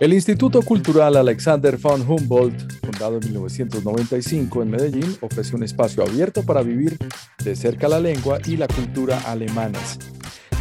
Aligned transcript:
El 0.00 0.12
Instituto 0.12 0.60
Cultural 0.62 1.16
Alexander 1.16 1.78
von 1.78 2.02
Humboldt, 2.02 2.80
fundado 2.84 3.14
en 3.18 3.24
1995 3.26 4.62
en 4.62 4.70
Medellín, 4.70 5.16
ofrece 5.20 5.54
un 5.54 5.62
espacio 5.62 6.02
abierto 6.02 6.42
para 6.42 6.62
vivir 6.62 6.98
de 7.44 7.54
cerca 7.54 7.86
la 7.86 8.00
lengua 8.00 8.38
y 8.44 8.56
la 8.56 8.66
cultura 8.66 9.20
alemanas. 9.20 9.98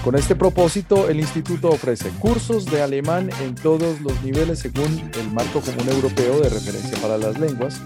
Con 0.03 0.15
este 0.15 0.35
propósito, 0.35 1.09
el 1.09 1.19
instituto 1.19 1.69
ofrece 1.69 2.09
cursos 2.19 2.65
de 2.65 2.83
alemán 2.83 3.31
en 3.41 3.55
todos 3.55 4.01
los 4.01 4.21
niveles 4.21 4.59
según 4.59 5.09
el 5.19 5.31
marco 5.31 5.61
común 5.61 5.89
europeo 5.89 6.39
de 6.39 6.49
referencia 6.49 6.97
para 7.01 7.17
las 7.17 7.39
lenguas, 7.39 7.81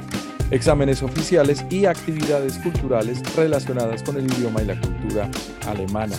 exámenes 0.51 1.01
oficiales 1.01 1.65
y 1.69 1.85
actividades 1.85 2.57
culturales 2.57 3.21
relacionadas 3.35 4.03
con 4.03 4.17
el 4.17 4.25
idioma 4.25 4.63
y 4.63 4.65
la 4.65 4.81
cultura 4.81 5.29
alemana. 5.65 6.15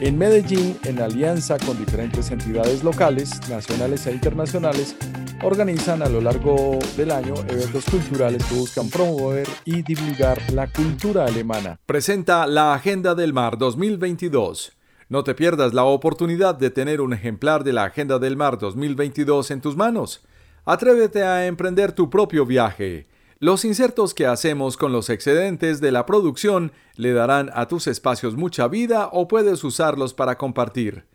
En 0.00 0.16
Medellín, 0.16 0.78
en 0.84 0.98
alianza 0.98 1.58
con 1.58 1.76
diferentes 1.76 2.30
entidades 2.30 2.82
locales, 2.82 3.38
nacionales 3.50 4.06
e 4.06 4.12
internacionales, 4.12 4.96
organizan 5.42 6.00
a 6.00 6.08
lo 6.08 6.22
largo 6.22 6.78
del 6.96 7.10
año 7.10 7.34
eventos 7.46 7.84
culturales 7.84 8.42
que 8.46 8.54
buscan 8.54 8.88
promover 8.88 9.46
y 9.66 9.82
divulgar 9.82 10.38
la 10.54 10.68
cultura 10.72 11.26
alemana. 11.26 11.78
Presenta 11.84 12.46
la 12.46 12.72
Agenda 12.72 13.14
del 13.14 13.34
Mar 13.34 13.58
2022. 13.58 14.72
No 15.10 15.22
te 15.22 15.34
pierdas 15.34 15.74
la 15.74 15.84
oportunidad 15.84 16.54
de 16.54 16.70
tener 16.70 17.02
un 17.02 17.12
ejemplar 17.12 17.62
de 17.62 17.74
la 17.74 17.84
Agenda 17.84 18.18
del 18.18 18.38
Mar 18.38 18.56
2022 18.56 19.50
en 19.50 19.60
tus 19.60 19.76
manos. 19.76 20.24
Atrévete 20.64 21.24
a 21.24 21.46
emprender 21.46 21.92
tu 21.92 22.08
propio 22.08 22.46
viaje. 22.46 23.06
Los 23.42 23.64
insertos 23.64 24.12
que 24.12 24.26
hacemos 24.26 24.76
con 24.76 24.92
los 24.92 25.08
excedentes 25.08 25.80
de 25.80 25.92
la 25.92 26.04
producción 26.04 26.72
le 26.96 27.14
darán 27.14 27.50
a 27.54 27.68
tus 27.68 27.86
espacios 27.86 28.36
mucha 28.36 28.68
vida 28.68 29.08
o 29.10 29.28
puedes 29.28 29.64
usarlos 29.64 30.12
para 30.12 30.36
compartir. 30.36 31.06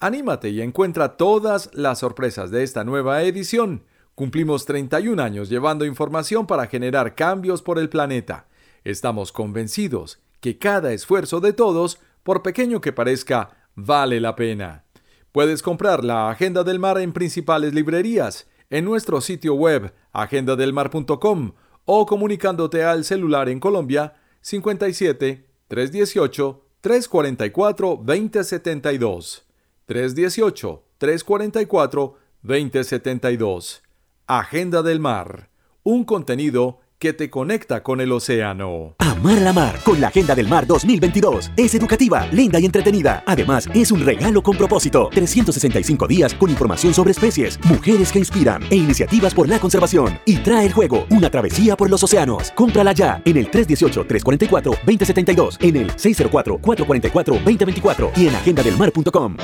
Anímate 0.00 0.48
y 0.48 0.62
encuentra 0.62 1.18
todas 1.18 1.68
las 1.74 1.98
sorpresas 1.98 2.50
de 2.50 2.62
esta 2.62 2.84
nueva 2.84 3.22
edición. 3.24 3.84
Cumplimos 4.14 4.64
31 4.64 5.22
años 5.22 5.50
llevando 5.50 5.84
información 5.84 6.46
para 6.46 6.68
generar 6.68 7.14
cambios 7.14 7.60
por 7.60 7.78
el 7.78 7.90
planeta. 7.90 8.46
Estamos 8.82 9.30
convencidos 9.30 10.20
que 10.40 10.56
cada 10.56 10.90
esfuerzo 10.94 11.40
de 11.40 11.52
todos, 11.52 11.98
por 12.22 12.42
pequeño 12.42 12.80
que 12.80 12.94
parezca, 12.94 13.58
vale 13.74 14.22
la 14.22 14.36
pena. 14.36 14.84
Puedes 15.32 15.62
comprar 15.62 16.02
la 16.02 16.30
Agenda 16.30 16.64
del 16.64 16.78
Mar 16.78 16.96
en 16.96 17.12
principales 17.12 17.74
librerías, 17.74 18.48
en 18.70 18.86
nuestro 18.86 19.20
sitio 19.20 19.54
web 19.54 19.92
agendadelmar.com 20.14 21.52
o 21.84 22.06
comunicándote 22.06 22.84
al 22.84 23.04
celular 23.04 23.48
en 23.48 23.60
Colombia 23.60 24.14
57 24.40 25.46
318 25.68 26.64
344 26.80 28.00
2072. 28.04 29.46
318 29.86 30.82
344 30.98 32.18
2072. 32.42 33.82
Agenda 34.26 34.82
del 34.82 35.00
Mar. 35.00 35.50
Un 35.82 36.04
contenido 36.04 36.80
que 37.04 37.12
te 37.12 37.28
conecta 37.28 37.82
con 37.82 38.00
el 38.00 38.10
océano. 38.12 38.94
Amar 38.98 39.42
la 39.42 39.52
mar 39.52 39.78
con 39.84 40.00
la 40.00 40.08
Agenda 40.08 40.34
del 40.34 40.48
Mar 40.48 40.66
2022. 40.66 41.50
Es 41.54 41.74
educativa, 41.74 42.26
linda 42.32 42.58
y 42.58 42.64
entretenida. 42.64 43.22
Además, 43.26 43.68
es 43.74 43.92
un 43.92 44.00
regalo 44.00 44.42
con 44.42 44.56
propósito. 44.56 45.10
365 45.12 46.06
días 46.06 46.32
con 46.32 46.48
información 46.48 46.94
sobre 46.94 47.10
especies, 47.10 47.60
mujeres 47.64 48.10
que 48.10 48.20
inspiran 48.20 48.62
e 48.70 48.76
iniciativas 48.76 49.34
por 49.34 49.50
la 49.50 49.58
conservación. 49.58 50.18
Y 50.24 50.38
trae 50.38 50.64
el 50.64 50.72
juego, 50.72 51.04
una 51.10 51.28
travesía 51.28 51.76
por 51.76 51.90
los 51.90 52.02
océanos. 52.02 52.50
Cómprala 52.52 52.92
ya 52.92 53.20
en 53.26 53.36
el 53.36 53.50
318-344-2072, 53.50 55.58
en 55.60 55.76
el 55.76 55.90
604-444-2024 55.90 58.12
y 58.16 58.28
en 58.28 58.34
agendadelmar.com. 58.34 59.36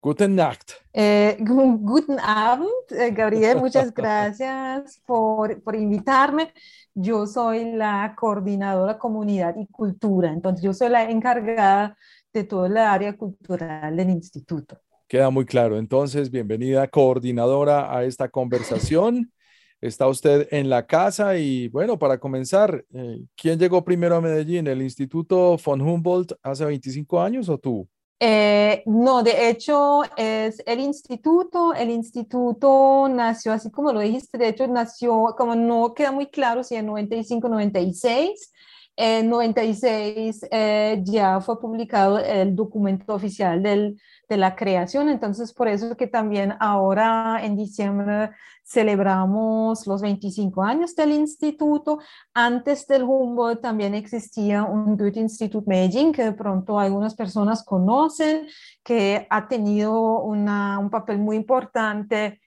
Guten 0.00 0.36
Nacht. 0.36 0.72
Eh, 0.92 1.36
guten 1.40 2.18
Abend, 2.20 2.68
eh, 2.90 3.10
Gabriel, 3.10 3.58
muchas 3.58 3.92
gracias 3.94 5.02
por, 5.04 5.60
por, 5.62 5.74
invitarme. 5.74 6.52
Yo 6.94 7.26
soy 7.26 7.72
la 7.72 8.14
coordinadora 8.16 8.98
comunidad 8.98 9.56
y 9.56 9.66
cultura, 9.66 10.32
entonces 10.32 10.62
yo 10.62 10.72
soy 10.72 10.90
la 10.90 11.10
encargada 11.10 11.96
de 12.36 12.44
toda 12.44 12.68
la 12.68 12.92
área 12.92 13.16
cultural 13.16 13.96
del 13.96 14.10
instituto. 14.10 14.78
Queda 15.08 15.30
muy 15.30 15.46
claro. 15.46 15.78
Entonces, 15.78 16.30
bienvenida 16.30 16.86
coordinadora 16.88 17.96
a 17.96 18.04
esta 18.04 18.28
conversación. 18.28 19.32
Está 19.80 20.06
usted 20.08 20.48
en 20.50 20.68
la 20.68 20.86
casa 20.86 21.38
y 21.38 21.68
bueno, 21.68 21.98
para 21.98 22.18
comenzar, 22.18 22.84
eh, 22.92 23.20
¿quién 23.36 23.58
llegó 23.58 23.84
primero 23.84 24.16
a 24.16 24.20
Medellín? 24.20 24.66
¿El 24.66 24.82
Instituto 24.82 25.56
von 25.64 25.80
Humboldt 25.80 26.32
hace 26.42 26.64
25 26.64 27.20
años 27.20 27.48
o 27.48 27.58
tú? 27.58 27.88
Eh, 28.18 28.82
no, 28.86 29.22
de 29.22 29.50
hecho 29.50 30.02
es 30.16 30.62
el 30.66 30.80
instituto, 30.80 31.74
el 31.74 31.90
instituto 31.90 33.08
nació 33.10 33.52
así 33.52 33.70
como 33.70 33.92
lo 33.92 34.00
dijiste, 34.00 34.38
de 34.38 34.48
hecho 34.48 34.66
nació, 34.66 35.34
como 35.36 35.54
no 35.54 35.92
queda 35.92 36.12
muy 36.12 36.26
claro 36.26 36.64
si 36.64 36.76
en 36.76 36.86
95, 36.86 37.46
96, 37.50 38.52
en 38.96 39.28
96 39.28 40.46
eh, 40.50 41.02
ya 41.04 41.40
fue 41.40 41.60
publicado 41.60 42.18
el 42.18 42.56
documento 42.56 43.14
oficial 43.14 43.62
del, 43.62 44.00
de 44.28 44.36
la 44.38 44.56
creación. 44.56 45.10
Entonces, 45.10 45.52
por 45.52 45.68
eso 45.68 45.96
que 45.96 46.06
también 46.06 46.54
ahora 46.60 47.44
en 47.44 47.56
diciembre 47.56 48.30
celebramos 48.64 49.86
los 49.86 50.00
25 50.00 50.62
años 50.62 50.96
del 50.96 51.12
instituto. 51.12 51.98
Antes 52.32 52.86
del 52.86 53.04
Humboldt 53.04 53.60
también 53.60 53.94
existía 53.94 54.64
un 54.64 54.96
Goethe 54.96 55.20
Institut 55.20 55.66
Medellín, 55.66 56.12
que 56.12 56.24
de 56.24 56.32
pronto 56.32 56.80
algunas 56.80 57.14
personas 57.14 57.62
conocen, 57.64 58.46
que 58.82 59.26
ha 59.28 59.46
tenido 59.46 60.22
una, 60.22 60.78
un 60.78 60.88
papel 60.90 61.18
muy 61.18 61.36
importante 61.36 62.40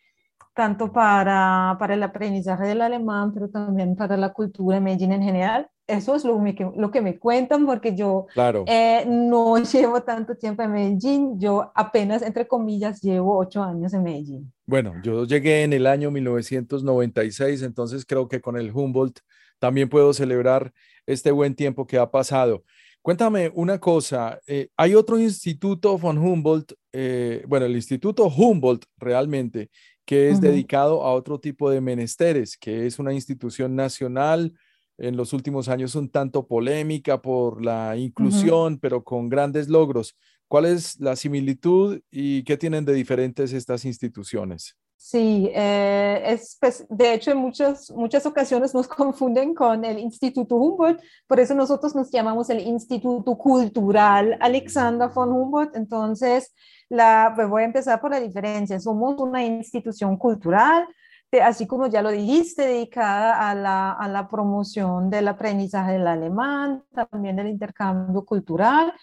tanto 0.55 0.91
para, 0.91 1.77
para 1.79 1.93
el 1.93 2.03
aprendizaje 2.03 2.65
del 2.65 2.81
alemán, 2.81 3.31
pero 3.33 3.49
también 3.49 3.95
para 3.95 4.17
la 4.17 4.33
cultura 4.33 4.75
de 4.75 4.81
Medellín 4.81 5.13
en 5.13 5.23
general 5.23 5.69
eso 5.89 6.15
es 6.15 6.23
lo, 6.23 6.41
lo, 6.75 6.91
que 6.91 7.01
me 7.01 7.17
cuentan 7.17 7.65
porque 7.65 7.95
yo 7.95 8.27
claro. 8.33 8.63
eh, 8.67 9.05
no 9.07 9.57
llevo 9.63 10.01
tanto 10.03 10.35
tiempo 10.35 10.63
en 10.63 10.71
Medellín, 10.71 11.39
yo 11.39 11.71
apenas, 11.75 12.21
entre 12.21 12.47
comillas, 12.47 13.01
llevo 13.01 13.37
ocho 13.37 13.63
años 13.63 13.93
en 13.93 14.03
Medellín. 14.03 14.53
Bueno, 14.65 14.93
yo 15.03 15.25
llegué 15.25 15.63
en 15.63 15.73
el 15.73 15.87
año 15.87 16.11
1996, 16.11 17.63
entonces 17.63 18.05
creo 18.05 18.27
que 18.27 18.39
con 18.39 18.57
el 18.57 18.71
Humboldt 18.71 19.19
también 19.57 19.89
puedo 19.89 20.13
celebrar 20.13 20.71
este 21.05 21.31
buen 21.31 21.55
tiempo 21.55 21.85
que 21.85 21.97
ha 21.97 22.09
pasado. 22.09 22.63
Cuéntame 23.01 23.51
una 23.55 23.79
cosa, 23.79 24.39
eh, 24.45 24.69
hay 24.75 24.93
otro 24.93 25.17
instituto 25.17 25.97
von 25.97 26.17
Humboldt, 26.17 26.73
eh, 26.91 27.43
bueno, 27.47 27.65
el 27.65 27.75
Instituto 27.75 28.27
Humboldt 28.27 28.85
realmente, 28.97 29.69
que 30.05 30.29
es 30.29 30.41
dedicado 30.41 31.03
a 31.03 31.13
otro 31.13 31.39
tipo 31.39 31.69
de 31.69 31.81
menesteres, 31.81 32.57
que 32.57 32.87
es 32.87 32.99
una 32.99 33.13
institución 33.13 33.75
nacional, 33.75 34.53
en 34.99 35.17
los 35.17 35.33
últimos 35.33 35.69
años 35.69 35.95
un 35.95 36.09
tanto 36.09 36.47
polémica 36.47 37.21
por 37.21 37.63
la 37.63 37.95
inclusión, 37.97 38.77
pero 38.79 39.03
con 39.03 39.29
grandes 39.29 39.69
logros. 39.69 40.15
¿Cuál 40.47 40.65
es 40.65 40.99
la 40.99 41.15
similitud 41.15 42.01
y 42.11 42.43
qué 42.43 42.57
tienen 42.57 42.85
de 42.85 42.93
diferentes 42.93 43.53
estas 43.53 43.85
instituciones? 43.85 44.75
Sí, 45.01 45.49
eh, 45.55 46.21
es, 46.25 46.57
pues, 46.59 46.85
de 46.89 47.13
hecho 47.13 47.31
en 47.31 47.37
muchas, 47.37 47.89
muchas 47.91 48.25
ocasiones 48.25 48.73
nos 48.73 48.87
confunden 48.89 49.53
con 49.53 49.85
el 49.85 49.97
Instituto 49.97 50.57
Humboldt, 50.57 51.01
por 51.25 51.39
eso 51.39 51.55
nosotros 51.55 51.95
nos 51.95 52.11
llamamos 52.11 52.49
el 52.49 52.59
Instituto 52.59 53.37
Cultural 53.37 54.37
Alexander 54.41 55.07
von 55.07 55.31
Humboldt. 55.31 55.77
Entonces, 55.77 56.53
la, 56.89 57.31
pues 57.33 57.47
voy 57.47 57.61
a 57.61 57.65
empezar 57.65 58.01
por 58.01 58.11
la 58.11 58.19
diferencia. 58.19 58.77
Somos 58.79 59.17
una 59.21 59.45
institución 59.45 60.17
cultural, 60.17 60.85
así 61.43 61.67
como 61.67 61.87
ya 61.87 62.01
lo 62.01 62.09
dijiste, 62.09 62.63
dedicada 62.63 63.49
a 63.49 63.55
la, 63.55 63.91
a 63.91 64.07
la 64.07 64.27
promoción 64.27 65.09
del 65.09 65.27
aprendizaje 65.27 65.93
del 65.93 66.07
alemán, 66.07 66.83
también 66.93 67.35
del 67.35 67.47
intercambio 67.47 68.25
cultural. 68.25 68.93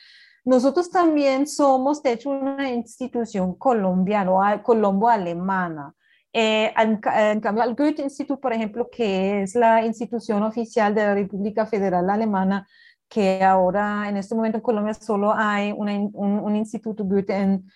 Nosotros 0.44 0.90
también 0.90 1.46
somos, 1.46 2.02
de 2.02 2.12
hecho, 2.12 2.31
una 2.31 2.70
institución 2.70 3.55
colombiana, 3.55 4.62
colombo-alemana. 4.62 5.94
Eh, 6.32 6.73
en, 6.76 7.00
en, 7.05 7.40
cambio, 7.40 7.64
el 7.64 7.75
Goethe 7.75 8.02
Institut, 8.02 8.40
por 8.40 8.52
ejemplo, 8.52 8.88
que 8.90 9.43
es 9.43 9.55
la 9.55 9.84
institución 9.84 10.43
oficial 10.43 10.94
de 10.94 11.02
la 11.02 11.14
República 11.14 11.67
Federal 11.67 12.11
Alemana, 12.11 12.67
que 13.08 13.43
ahora 13.43 14.08
en 14.08 14.17
este 14.17 14.34
momento 14.34 14.58
en 14.58 14.62
Colombia 14.62 14.94
solo 14.94 15.32
hay 15.34 15.73
un, 15.73 16.11
un, 16.14 16.56
instituto 16.56 17.05
Goethe 17.05 17.37
en 17.37 17.70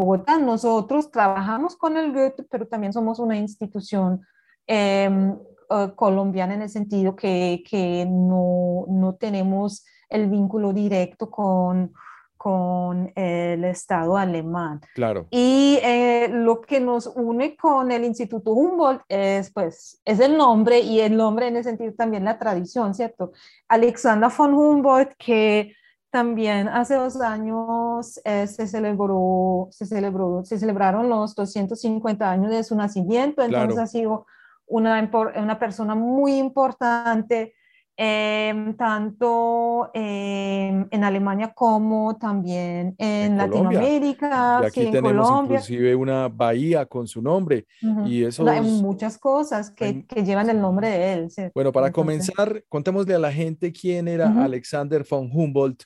Bogotá. 0.00 0.38
Nosotros 0.38 1.10
trabajamos 1.10 1.76
con 1.76 1.96
el 1.96 2.12
Goethe, 2.12 2.44
pero 2.50 2.66
también 2.66 2.92
somos 2.92 3.18
una 3.18 3.36
institución 3.36 4.20
em, 4.66 5.36
eh, 5.70 5.92
colombiana 5.94 6.54
en 6.54 6.62
el 6.62 6.70
sentido 6.70 7.14
que, 7.14 7.62
que 7.68 8.06
no, 8.08 8.86
no, 8.88 9.14
tenemos 9.16 9.84
el 10.08 10.28
vínculo 10.28 10.72
directo 10.72 11.30
con, 11.30 11.92
con 12.36 13.12
el 13.14 13.64
Estado 13.64 14.16
alemán. 14.16 14.80
Claro. 14.94 15.26
Y 15.30 15.78
eh, 15.82 16.28
lo 16.30 16.62
que 16.62 16.80
nos 16.80 17.06
une 17.06 17.54
con 17.56 17.92
el 17.92 18.04
Instituto 18.04 18.52
Humboldt 18.52 19.02
es, 19.08 19.52
pues, 19.52 20.00
es 20.04 20.18
el 20.20 20.36
nombre 20.36 20.80
y 20.80 21.00
el 21.00 21.16
nombre 21.16 21.48
en 21.48 21.56
el 21.56 21.64
sentido 21.64 21.92
también 21.92 22.24
la 22.24 22.38
tradición, 22.38 22.94
¿cierto? 22.94 23.32
Alexander 23.68 24.30
von 24.36 24.54
Humboldt, 24.54 25.12
que 25.18 25.74
también 26.10 26.68
hace 26.68 26.96
dos 26.96 27.20
años 27.20 28.20
eh, 28.24 28.46
se, 28.48 28.66
celebró, 28.66 29.68
se, 29.70 29.86
celebró, 29.86 30.42
se 30.44 30.58
celebraron 30.58 31.08
los 31.08 31.34
250 31.36 32.30
años 32.30 32.50
de 32.50 32.64
su 32.64 32.74
nacimiento, 32.74 33.42
entonces 33.42 33.78
ha 33.78 33.86
sido 33.86 34.26
una, 34.66 35.10
una 35.36 35.58
persona 35.58 35.94
muy 35.94 36.36
importante, 36.38 37.54
em, 37.96 38.76
tanto 38.76 39.90
em, 39.94 40.88
en 40.90 41.04
Alemania 41.04 41.52
como 41.54 42.16
también 42.16 42.94
en, 42.98 43.36
Latinoamérica, 43.36 44.60
y 44.62 44.66
aquí 44.66 44.90
tenemos 44.90 45.44
inclusive 45.44 45.94
una 45.94 46.28
bahía 46.28 46.86
con 46.86 47.06
su 47.06 47.22
nombre. 47.22 47.66
y 48.04 48.24
eso 48.24 48.48
Hay 48.48 48.62
muchas 48.62 49.16
cosas 49.16 49.70
que, 49.70 50.04
que, 50.06 50.24
llevan 50.24 50.50
el 50.50 50.60
nombre 50.60 50.88
de 50.88 51.12
él. 51.12 51.28
Bueno, 51.54 51.70
para 51.70 51.92
comenzar, 51.92 52.64
contémosle 52.68 53.14
a 53.14 53.18
la 53.20 53.32
gente 53.32 53.72
quién 53.72 54.08
era 54.08 54.28
Alexander 54.42 55.06
von 55.08 55.30
Humboldt 55.32 55.84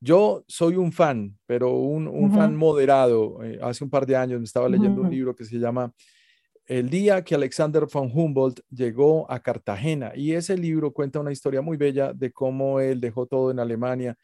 yo 0.00 0.44
soy 0.46 0.76
un 0.76 0.92
fan, 0.92 1.36
pero 1.46 1.72
un, 1.74 2.32
fan 2.32 2.54
moderado. 2.54 3.42
Eh, 3.42 3.58
hace 3.62 3.84
un 3.84 3.90
par 3.90 4.06
de 4.06 4.16
años 4.16 4.38
me 4.38 4.44
estaba 4.44 4.68
leyendo 4.68 5.02
un 5.02 5.10
libro 5.10 5.34
que 5.34 5.44
se 5.44 5.58
llama 5.58 5.92
El 6.66 6.90
día 6.90 7.22
que 7.22 7.34
Alexander 7.34 7.86
von 7.92 8.10
Humboldt 8.12 8.60
llegó 8.70 9.30
a 9.30 9.40
Cartagena. 9.40 10.12
Y 10.14 10.32
ese 10.32 10.56
libro 10.56 10.92
cuenta 10.92 11.20
una 11.20 11.32
historia 11.32 11.62
muy 11.62 11.76
bella 11.76 12.12
de 12.12 12.32
cómo 12.32 12.80
él 12.80 13.00
dejó 13.00 13.26
todo 13.26 13.50
en 13.50 13.58
Alemania 13.58 14.16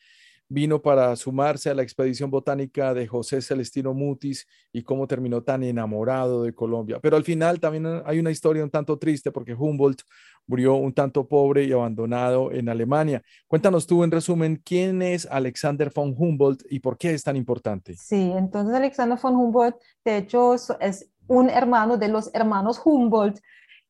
vino 0.53 0.83
para 0.83 1.17
sumarse 1.17 1.71
a 1.71 1.75
la 1.75 1.83
expedición 1.83 2.31
botánica 2.31 2.93
de 2.93 3.07
José 3.07 3.41
Celestino 3.41 3.95
Mutis 3.95 4.47
y 4.73 4.83
cómo 4.83 5.07
terminó 5.07 5.43
tan 5.43 5.63
enamorado 5.63 6.43
de 6.43 6.55
Colombia. 6.55 7.01
Pero 7.01 7.17
al 7.17 7.25
final 7.25 7.59
también 7.59 8.03
hay 8.05 8.19
una 8.19 8.31
historia 8.31 8.63
un 8.63 8.71
tanto 8.71 8.99
triste 8.99 9.33
porque 9.33 9.55
Humboldt 9.55 10.03
murió 10.47 10.75
un 10.75 10.93
tanto 10.93 11.27
pobre 11.27 11.65
y 11.65 11.73
abandonado 11.73 12.53
en 12.53 12.69
Alemania. 12.69 13.23
Cuéntanos 13.47 13.87
tú 13.87 14.05
en 14.05 14.11
resumen 14.11 14.61
quién 14.63 15.01
es 15.01 15.27
Alexander 15.31 15.91
von 15.95 16.15
Humboldt 16.17 16.65
y 16.69 16.81
por 16.81 16.99
qué 16.99 17.15
es 17.15 17.25
tan 17.25 17.37
importante. 17.37 17.95
Sí, 17.97 18.33
entonces 18.37 18.75
Alexander 18.75 19.19
von 19.21 19.35
Humboldt, 19.35 19.77
de 20.05 20.19
hecho, 20.19 20.55
es 20.81 21.09
un 21.29 21.49
hermano 21.49 21.97
de 21.97 22.09
los 22.09 22.31
hermanos 22.35 22.81
Humboldt 22.85 23.41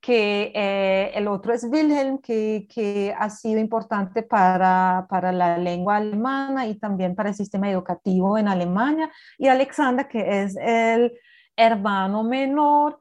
que 0.03 0.51
eh, 0.53 1.13
el 1.15 1.29
otro 1.29 1.55
es 1.55 1.63
Wilhelm, 1.63 2.19
que, 2.19 2.67
que 2.69 3.15
ha 3.17 3.31
sido 3.31 3.61
importante 3.61 4.25
para, 4.25 5.07
para, 5.09 5.31
la 5.31 5.57
lengua 5.59 5.97
alemana 5.97 6.67
y 6.67 6.75
también 6.75 7.15
para 7.15 7.29
el 7.29 7.37
sistema 7.37 7.71
educativo 7.71 8.37
en 8.37 8.49
Alemania, 8.49 9.09
y 9.39 9.47
Alexander, 9.47 10.09
que 10.09 10.43
es 10.43 10.57
el 10.61 11.13
hermano 11.57 12.25
menor, 12.25 12.99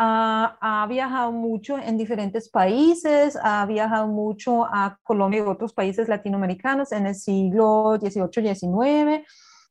ha 0.00 0.86
viajado 0.88 1.32
mucho 1.32 1.76
en 1.76 1.98
diferentes 1.98 2.48
países, 2.48 3.36
ha 3.42 3.66
viajado 3.66 4.06
mucho 4.06 4.64
a 4.64 4.96
Colombia 5.02 5.40
y 5.40 5.42
otros 5.42 5.72
países 5.72 6.08
latinoamericanos 6.08 6.92
en 6.92 7.08
el 7.08 7.16
siglo 7.16 7.98
XVIII, 8.00 8.54
XIX, 8.54 9.26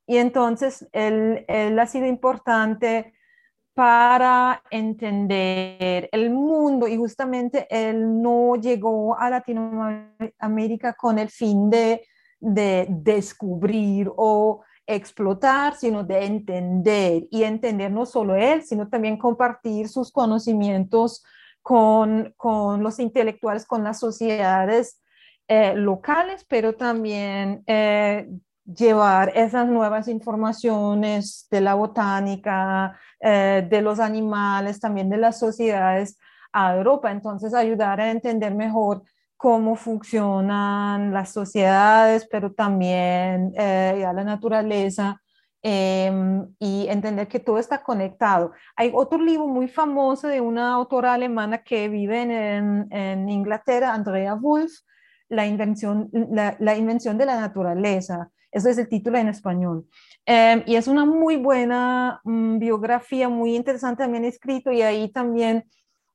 y 0.06 0.18
entonces 0.18 0.86
él, 0.92 1.46
él 1.48 1.80
ha 1.80 1.88
sido 1.88 2.08
importante 2.08 3.14
para 3.78 4.64
entender 4.72 6.10
el 6.12 6.32
mundo. 6.32 6.88
Y 6.88 6.98
justamente 6.98 7.68
él 7.70 8.24
no 8.24 8.56
llegó 8.56 9.16
a 9.16 9.30
Latinoamérica 9.30 10.94
con 10.94 11.20
el 11.20 11.30
fin 11.30 11.70
de, 11.70 12.04
de 12.40 12.88
descubrir 12.90 14.10
o 14.18 14.64
explotar, 14.88 15.76
sino 15.76 16.04
de 16.04 16.26
entender. 16.26 17.28
Y 17.30 17.44
entender 17.44 17.92
no 17.92 18.08
solo 18.08 18.36
él, 18.36 18.64
sino 18.64 18.90
también 18.90 19.16
compartir 19.16 19.90
sus 19.90 20.12
conocimientos 20.12 21.24
con, 21.62 22.34
con 22.36 22.82
los 22.82 22.98
intelectuales, 22.98 23.68
con 23.68 23.84
las 23.84 24.00
sociedades 24.00 25.04
eh, 25.48 25.76
locales, 25.76 26.48
pero 26.50 26.74
también 26.74 27.62
eh, 27.68 28.28
llevar 28.68 29.32
esas 29.36 29.68
nuevas 29.68 30.08
informaciones 30.08 31.48
de 31.50 31.62
la 31.62 31.74
botánica, 31.76 33.00
eh, 33.20 33.66
de 33.70 33.82
los 33.82 34.00
animales, 34.00 34.80
también 34.80 35.10
de 35.10 35.18
las 35.18 35.40
sociedades 35.40 36.20
a 36.52 36.76
Europa. 36.76 37.12
Entonces, 37.12 37.54
ayudar 37.54 38.02
a 38.02 38.12
entender 38.12 38.54
mejor 38.56 39.04
cómo 39.38 39.76
funcionan 39.76 41.14
las 41.14 41.32
sociedades, 41.32 42.28
pero 42.30 42.54
también 42.54 43.54
eh, 43.56 44.02
la 44.02 44.24
naturaleza 44.24 45.22
em, 45.62 46.48
y 46.60 46.88
entender 46.88 47.28
que 47.28 47.40
todo 47.40 47.60
está 47.60 47.84
conectado. 47.84 48.52
Hay 48.76 48.92
otro 48.94 49.20
libro 49.20 49.48
muy 49.48 49.68
famoso 49.68 50.28
de 50.28 50.42
una 50.42 50.74
autora 50.74 51.14
alemana 51.14 51.64
que 51.64 51.88
vive 51.90 52.22
en, 52.22 52.88
en 52.92 53.30
Inglaterra, 53.30 53.94
Andrea 53.94 54.34
Wolf, 54.36 54.72
la 55.30 55.46
invención, 55.46 56.10
la 56.12 56.76
invención 56.76 57.18
de 57.18 57.26
la 57.26 57.40
naturaleza. 57.40 58.32
Eso 58.58 58.70
es 58.70 58.78
el 58.78 58.90
título 58.90 59.18
en 59.18 59.30
español. 59.30 59.88
Em, 60.26 60.64
y 60.66 60.76
es 60.76 60.88
una 60.88 61.06
muy 61.06 61.38
buena 61.38 62.20
mm, 62.24 62.58
biografía, 62.58 63.30
muy 63.30 63.56
interesante 63.56 64.04
también 64.04 64.26
escrito, 64.26 64.72
y 64.72 64.82
ahí 64.82 65.10
también 65.10 65.64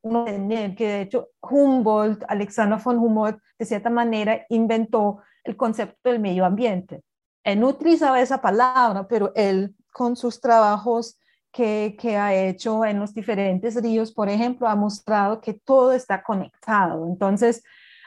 uno 0.03 0.25
que 0.25 0.87
de 0.87 1.01
hecho 1.03 1.29
Humboldt, 1.41 2.25
Alexander 2.29 2.79
von 2.83 2.99
Humboldt, 2.99 3.39
de 3.59 3.65
cierta 3.65 3.91
manera 3.91 4.45
inventó 4.49 5.23
el 5.45 5.57
concepto 5.57 6.11
del 6.11 6.19
medio 6.19 6.45
ambiente. 6.45 7.03
Él 7.45 7.61
no 7.61 7.69
utilizaba 7.69 8.21
esa 8.21 8.41
palabra, 8.41 9.07
pero 9.07 9.33
él 9.37 9.75
con 9.93 10.17
sus 10.17 10.41
trabajos 10.41 11.19
que, 11.53 11.97
que, 11.99 12.17
ha 12.17 12.35
hecho 12.35 12.85
en 12.85 12.99
los 12.99 13.15
diferentes 13.15 13.81
ríos, 13.81 14.13
por 14.13 14.29
ejemplo, 14.29 14.67
ha 14.67 14.75
mostrado 14.75 15.41
que 15.41 15.55
todo 15.55 15.93
está 15.93 16.23
conectado. 16.23 17.07
Entonces, 17.07 17.63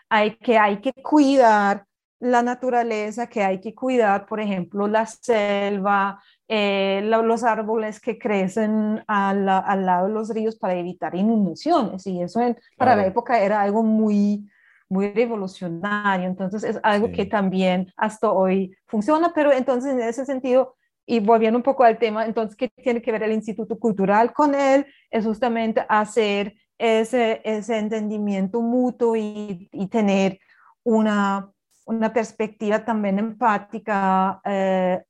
hay 0.09 0.35
que, 0.37 0.57
hay 0.57 0.81
que 0.81 0.93
cuidar 0.93 1.85
la 2.25 2.41
naturaleza, 2.41 3.27
que 3.27 3.43
hay 3.43 3.59
que 3.59 3.75
cuidar, 3.75 4.25
por 4.25 4.39
ejemplo, 4.39 4.87
la 4.87 5.05
selva, 5.05 6.21
eh, 6.47 7.01
los 7.03 7.43
árboles 7.43 7.99
que 7.99 8.17
crecen 8.17 9.03
al, 9.07 9.45
lado 9.45 10.07
de 10.07 10.13
los 10.13 10.29
ríos 10.29 10.55
para 10.55 10.73
evitar 10.73 11.15
inundaciones. 11.15 12.07
Y 12.07 12.21
eso 12.21 12.39
para 12.77 12.95
la 12.95 13.05
época 13.05 13.39
era 13.39 13.61
algo 13.61 13.83
muy, 13.83 14.49
muy 14.89 15.11
revolucionario. 15.11 16.27
Entonces 16.27 16.63
es 16.63 16.79
algo 16.81 17.11
que 17.11 17.25
también 17.25 17.93
hasta 17.95 18.31
hoy 18.31 18.75
funciona, 18.87 19.31
pero 19.33 19.51
entonces 19.51 19.93
en 19.93 20.01
ese 20.01 20.25
sentido, 20.25 20.75
y 21.05 21.19
volviendo 21.19 21.59
un 21.59 21.63
poco 21.63 21.83
al 21.83 21.99
tema, 21.99 22.25
entonces, 22.25 22.55
¿qué 22.55 22.69
tiene 22.69 23.03
que 23.03 23.11
ver 23.11 23.21
el 23.21 23.33
Instituto 23.33 23.77
Cultural 23.77 24.33
con 24.33 24.55
él? 24.55 24.87
Es 25.11 25.25
justamente 25.25 25.85
hacer 25.87 26.55
ese, 26.79 27.41
ese 27.43 27.77
entendimiento 27.77 28.61
mutuo 28.61 29.15
y, 29.15 29.69
y 29.71 29.87
tener 29.87 30.39
una, 30.83 31.51
una 31.85 32.11
perspectiva 32.11 32.83
también 32.83 33.19
empática 33.19 34.41
eh, 34.43 35.01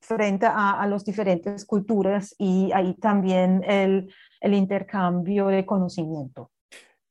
frente 0.00 0.46
a, 0.46 0.80
a 0.80 0.86
las 0.86 1.04
diferentes 1.04 1.64
culturas 1.64 2.34
y 2.38 2.70
ahí 2.72 2.94
también 2.94 3.62
el, 3.64 4.12
el 4.40 4.54
intercambio 4.54 5.48
de 5.48 5.66
conocimiento. 5.66 6.50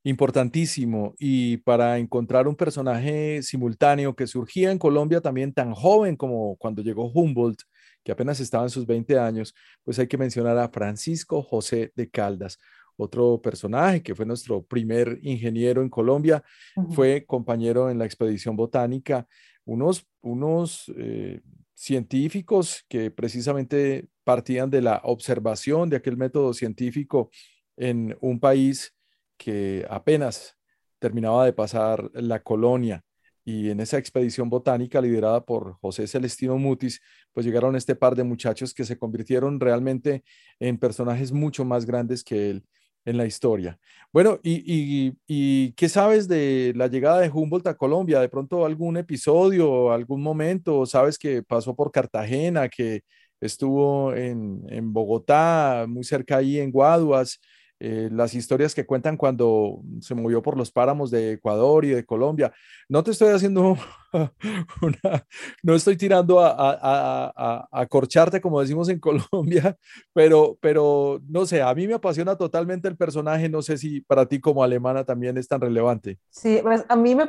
Importantísimo. 0.03 1.13
Y 1.19 1.57
para 1.57 1.97
encontrar 1.97 2.47
un 2.47 2.55
personaje 2.55 3.43
simultáneo 3.43 4.15
que 4.15 4.27
surgía 4.27 4.71
en 4.71 4.79
Colombia 4.79 5.19
también 5.21 5.53
tan 5.53 5.73
joven 5.73 6.15
como 6.15 6.55
cuando 6.55 6.81
llegó 6.81 7.11
Humboldt, 7.11 7.61
que 8.03 8.13
apenas 8.13 8.39
estaba 8.39 8.63
en 8.63 8.69
sus 8.69 8.85
20 8.85 9.19
años, 9.19 9.53
pues 9.83 9.99
hay 9.99 10.07
que 10.07 10.17
mencionar 10.17 10.57
a 10.57 10.69
Francisco 10.69 11.43
José 11.43 11.91
de 11.95 12.09
Caldas, 12.09 12.57
otro 12.99 13.41
personaje 13.41 14.03
que 14.03 14.13
fue 14.13 14.25
nuestro 14.25 14.61
primer 14.61 15.19
ingeniero 15.21 15.81
en 15.81 15.89
Colombia, 15.89 16.43
fue 16.89 17.25
compañero 17.25 17.89
en 17.89 17.97
la 17.97 18.05
expedición 18.05 18.57
botánica, 18.57 19.25
unos, 19.63 20.05
unos 20.21 20.91
eh, 20.97 21.39
científicos 21.73 22.83
que 22.89 23.09
precisamente 23.09 24.09
partían 24.25 24.69
de 24.69 24.81
la 24.81 24.99
observación 25.05 25.89
de 25.89 25.95
aquel 25.95 26.17
método 26.17 26.53
científico 26.53 27.29
en 27.77 28.17
un 28.19 28.39
país 28.39 28.93
que 29.37 29.85
apenas 29.89 30.57
terminaba 30.99 31.45
de 31.45 31.53
pasar 31.53 32.11
la 32.13 32.43
colonia. 32.43 33.01
Y 33.45 33.69
en 33.69 33.79
esa 33.79 33.97
expedición 33.97 34.49
botánica 34.49 34.99
liderada 34.99 35.45
por 35.45 35.75
José 35.79 36.05
Celestino 36.05 36.57
Mutis, 36.57 37.01
pues 37.31 37.45
llegaron 37.45 37.77
este 37.77 37.95
par 37.95 38.15
de 38.15 38.25
muchachos 38.25 38.73
que 38.73 38.83
se 38.83 38.99
convirtieron 38.99 39.57
realmente 39.59 40.23
en 40.59 40.77
personajes 40.77 41.31
mucho 41.31 41.63
más 41.63 41.85
grandes 41.85 42.25
que 42.25 42.49
él 42.49 42.65
en 43.09 43.17
la 43.17 43.25
historia. 43.25 43.77
Bueno, 44.11 44.39
y, 44.43 45.71
qué 45.73 45.89
sabes 45.89 46.27
de 46.27 46.73
la 46.75 46.87
llegada 46.87 47.19
de 47.19 47.29
Humboldt 47.29 47.67
a 47.67 47.77
Colombia? 47.77 48.19
¿De 48.19 48.29
pronto 48.29 48.65
algún 48.65 48.97
episodio, 48.97 49.91
algún 49.91 50.21
momento? 50.21 50.85
¿Sabes 50.85 51.17
que 51.17 51.43
pasó 51.43 51.75
por 51.75 51.91
Cartagena, 51.91 52.69
que 52.69 53.01
estuvo 53.41 54.13
en, 54.13 54.63
en 54.69 54.91
Bogotá, 54.93 55.85
muy 55.87 56.03
cerca 56.03 56.37
ahí 56.37 56.59
en 56.59 56.71
Guaduas? 56.71 57.39
Eh, 57.81 58.09
las 58.11 58.33
historias 58.33 58.75
que 58.75 58.85
cuentan 58.85 59.15
cuando 59.15 59.79
se 60.01 60.13
movió 60.13 60.41
por 60.41 60.57
los 60.57 60.69
páramos 60.69 61.11
de 61.11 61.33
Ecuador 61.33 61.85
y 61.85 61.89
de 61.89 62.05
Colombia. 62.05 62.51
No 62.89 63.03
te 63.03 63.11
estoy 63.11 63.29
haciendo 63.29 63.77
una, 64.81 65.25
no 65.63 65.75
estoy 65.75 65.95
tirando 65.95 66.41
a, 66.41 66.53
a, 66.57 67.67
a, 67.71 67.85
corcharte 67.85 68.41
como 68.41 68.59
decimos 68.59 68.89
en 68.89 68.99
Colombia, 69.31 69.77
pero, 70.13 70.57
pero 70.59 71.21
no 71.29 71.45
sé, 71.45 71.61
a 71.61 71.73
mí 71.73 71.87
me 71.87 71.93
apasiona 71.93 72.35
totalmente 72.35 72.89
el 72.89 72.97
personaje, 72.97 73.47
no 73.47 73.61
sé 73.61 73.77
si 73.77 74.01
para 74.01 74.25
ti 74.25 74.41
como 74.41 74.61
alemana 74.61 75.05
también 75.05 75.37
es 75.37 75.47
tan 75.47 75.61
relevante. 75.61 76.19
Sí, 76.29 76.59
pues 76.61 76.83
a 76.89 76.95
mí 76.97 77.15
me 77.15 77.27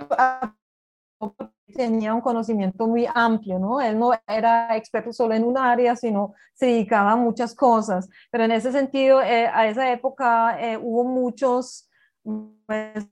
tenía 1.74 2.14
un 2.14 2.20
conocimiento 2.20 2.86
muy 2.86 3.06
amplio, 3.14 3.58
¿no? 3.58 3.80
Él 3.80 3.98
no 3.98 4.12
era 4.26 4.76
experto 4.76 5.12
solo 5.12 5.34
en 5.34 5.44
un 5.44 5.56
área, 5.56 5.96
sino 5.96 6.34
se 6.54 6.66
dedicaba 6.66 7.12
a 7.12 7.16
muchas 7.16 7.54
cosas. 7.54 8.08
Pero 8.30 8.44
en 8.44 8.52
ese 8.52 8.72
sentido, 8.72 9.22
eh, 9.22 9.46
a 9.46 9.66
esa 9.68 9.90
época 9.92 10.60
eh, 10.60 10.76
hubo 10.76 11.04
muchos, 11.04 11.88
pues, 12.22 13.06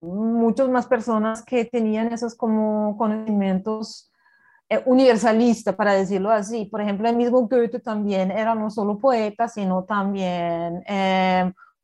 muchos 0.00 0.70
más 0.70 0.86
personas 0.86 1.42
que 1.44 1.64
tenían 1.64 2.12
esos 2.12 2.34
como 2.34 2.96
conocimientos 2.96 4.10
eh, 4.68 4.82
universalistas, 4.86 5.74
para 5.74 5.92
decirlo 5.94 6.30
así. 6.30 6.64
Por 6.66 6.80
ejemplo, 6.80 7.08
el 7.08 7.16
mismo 7.16 7.42
Goethe 7.48 7.80
también 7.80 8.30
era 8.30 8.54
no 8.54 8.70
solo 8.70 8.98
poeta, 8.98 9.48
sino 9.48 9.84
también 9.84 10.82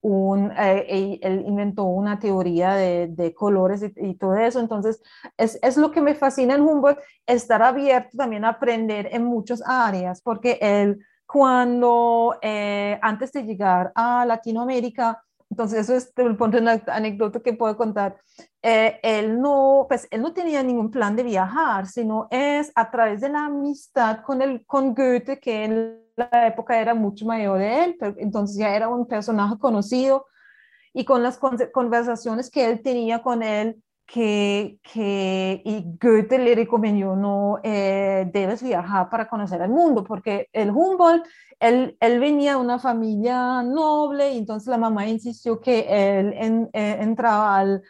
un, 0.02 0.50
eh, 0.59 1.18
él 1.23 1.44
inventó 1.47 1.85
una 1.85 2.18
teoría 2.18 2.75
de, 2.75 3.06
de 3.09 3.32
colores 3.32 3.82
y, 3.97 4.14
todo 4.14 4.37
eso. 4.37 4.61
Entonces, 4.61 5.00
es, 5.37 5.59
es, 5.62 5.76
lo 5.76 5.90
que 5.92 6.00
me 6.00 6.14
fascina 6.14 6.54
en 6.54 6.62
Humboldt, 6.62 6.99
estar 7.26 7.62
abierto 7.62 8.16
también 8.16 8.44
a 8.44 8.50
aprender 8.50 9.09
en 9.12 9.25
muchas 9.25 9.62
áreas, 9.64 10.21
porque 10.21 10.59
él, 10.61 10.99
cuando, 11.25 12.37
eh, 12.42 12.99
antes 13.00 13.32
de 13.32 13.44
llegar 13.44 13.92
a 13.94 14.26
Latinoamérica, 14.26 15.23
entonces 15.49 15.80
eso 15.80 15.94
es 15.94 16.12
el 16.16 16.37
punto 16.37 16.56
de 16.56 16.62
una 16.62 16.82
anécdota 16.88 17.40
que 17.40 17.52
puedo 17.52 17.76
contar, 17.76 18.16
eh, 18.62 18.99
él, 19.02 19.40
no, 19.40 19.87
pues, 19.88 20.09
él 20.11 20.23
no 20.23 20.32
tenía 20.32 20.62
ningún 20.62 20.90
plan 20.90 21.14
de 21.14 21.23
viajar, 21.23 21.87
sino 21.87 22.26
es 22.30 22.73
a 22.75 22.90
través 22.90 23.21
de 23.21 23.28
la 23.28 23.47
amistad 23.47 24.23
con, 24.23 24.42
el, 24.42 24.66
con 24.66 24.94
Goethe, 24.94 25.38
que 25.38 25.64
él 25.64 26.01
la 26.16 26.47
época 26.47 26.81
era 26.81 26.95
mucho 26.95 27.25
mayor 27.26 27.59
de 27.59 27.85
él, 27.85 27.97
entonces 28.19 28.57
ya 28.57 28.75
era 28.75 28.88
un 28.88 29.07
personaje 29.07 29.59
conocido 29.59 30.26
y 30.92 31.04
con 31.04 31.23
las 31.23 31.38
conversaciones 31.73 32.50
que 32.50 32.69
él 32.69 32.83
tenía 32.83 33.23
con 33.23 33.42
él, 33.42 33.83
que, 34.07 34.78
que 34.83 35.62
y 35.64 35.85
Goethe 35.99 36.38
le 36.38 36.54
recomendó, 36.54 37.16
no, 37.16 37.59
eh, 37.62 38.28
debes 38.33 38.62
viajar 38.62 39.09
para 39.09 39.28
conocer 39.28 39.62
el 39.62 39.71
mundo, 39.71 40.04
porque 40.04 40.49
el 40.52 40.71
Humboldt, 40.71 41.26
él, 41.61 41.97
él, 42.00 42.21
venía 42.21 42.52
de 42.52 42.61
una 42.61 42.78
familia 42.78 43.62
noble 43.62 44.37
entonces 44.37 44.69
la 44.69 44.78
mamá 44.78 45.07
insistió 45.07 45.61
que 45.61 45.87
él 45.88 46.69
eh, 46.75 46.97
entraba 47.00 47.57
al, 47.57 47.83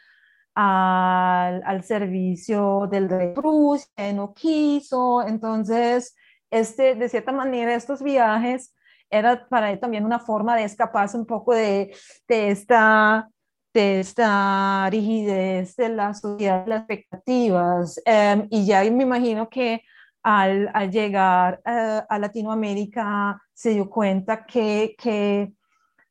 al, 0.55 1.63
al, 1.65 1.83
servicio 1.83 2.87
del 2.91 3.09
rey 3.09 3.33
Prusia, 3.35 4.13
no 4.13 4.35
quiso, 4.35 5.27
entonces 5.27 6.15
este, 6.53 6.95
de 6.95 7.09
cierta 7.09 7.33
manera, 7.33 7.75
estos 7.75 8.03
viajes 8.03 8.75
era 9.11 9.47
para 9.49 9.73
él 9.73 9.81
también 9.81 10.05
una 10.05 10.21
forma 10.21 10.55
de 10.55 10.65
escaparse 10.65 11.17
un 11.17 11.27
poco 11.27 11.55
de, 11.55 11.95
de 12.29 12.51
esta 12.51 13.29
de 13.75 14.01
esta 14.01 14.89
rigidez 14.91 15.77
de 15.77 15.89
la 15.89 16.13
sociedad, 16.13 16.65
de 16.65 16.69
las 16.69 16.81
expectativas. 16.81 18.01
Em, 18.05 18.47
y 18.51 18.67
ya 18.67 18.83
me 18.85 19.05
imagino 19.05 19.49
que 19.49 19.83
al, 20.23 20.71
al 20.75 20.91
llegar 20.91 21.61
eh, 21.65 22.03
a 22.07 22.19
Latinoamérica 22.19 23.41
se 23.55 23.71
dio 23.71 23.89
cuenta 23.89 24.45
que, 24.45 24.95
que, 24.99 25.53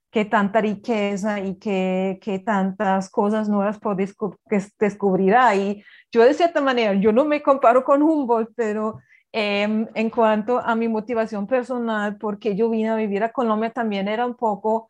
que 0.10 0.26
tanta 0.26 0.60
riqueza 0.60 1.40
y 1.40 1.60
que, 1.60 2.20
que, 2.22 2.40
tantas 2.40 3.10
cosas 3.10 3.48
nuevas 3.48 3.78
por 3.80 3.96
descubrir 3.96 5.36
Y 5.56 5.84
yo 6.12 6.24
de 6.24 6.34
cierta 6.34 6.62
manera, 6.62 6.94
yo 6.96 7.12
no 7.12 7.26
me 7.26 7.44
comparo 7.44 7.84
con 7.84 8.02
Humboldt, 8.02 8.54
pero 8.56 9.00
Em, 9.34 9.88
en 9.94 10.10
cuanto 10.10 10.60
a 10.60 10.76
mi 10.76 10.90
motivación 10.90 11.48
personal, 11.48 12.18
porque 12.18 12.54
yo 12.56 12.70
vine 12.70 12.90
a 12.90 12.96
vivir 12.96 13.24
a 13.24 13.32
Colombia, 13.32 13.72
también 13.72 14.10
era 14.10 14.26
un 14.26 14.36
poco 14.36 14.90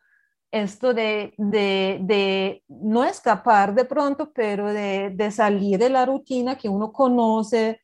esto 0.50 0.92
de, 0.92 1.32
de, 1.38 1.98
de 2.02 2.64
no 2.68 3.04
escapar 3.04 3.72
de 3.72 3.84
pronto, 3.84 4.32
pero 4.32 4.72
de, 4.72 5.10
de, 5.10 5.30
salir 5.30 5.78
de 5.78 5.90
la 5.90 6.04
rutina 6.06 6.56
que 6.56 6.68
uno 6.68 6.92
conoce, 6.92 7.80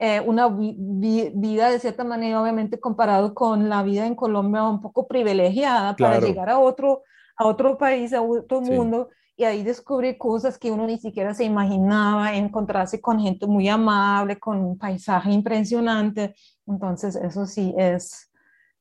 eh, 0.00 0.20
una 0.20 0.48
vida 0.48 1.70
de 1.70 1.78
cierta 1.78 2.02
manera, 2.02 2.42
obviamente 2.42 2.80
comparado 2.80 3.32
con 3.32 3.68
la 3.68 3.82
vida 3.84 4.04
en 4.06 4.16
Colombia, 4.16 4.64
un 4.64 4.80
poco 4.80 5.06
privilegiada 5.06 5.94
para 5.94 6.18
llegar 6.18 6.50
a 6.50 6.58
otro, 6.58 7.02
a 7.36 7.46
otro 7.46 7.78
país, 7.78 8.12
a 8.12 8.20
otro 8.20 8.60
mundo 8.60 9.10
y 9.40 9.44
ahí 9.44 9.62
descubrí 9.62 10.18
cosas 10.18 10.58
que 10.58 10.70
uno 10.70 10.86
ni 10.86 10.98
siquiera 10.98 11.32
se 11.32 11.44
imaginaba, 11.44 12.36
encontrarse 12.36 13.00
con 13.00 13.18
gente 13.18 13.46
muy 13.46 13.68
amable, 13.68 14.38
con 14.38 14.58
un 14.58 14.76
paisaje 14.76 15.32
impresionante. 15.32 16.34
Entonces, 16.66 17.16
eso 17.16 17.46
sí 17.46 17.74
es, 17.78 18.30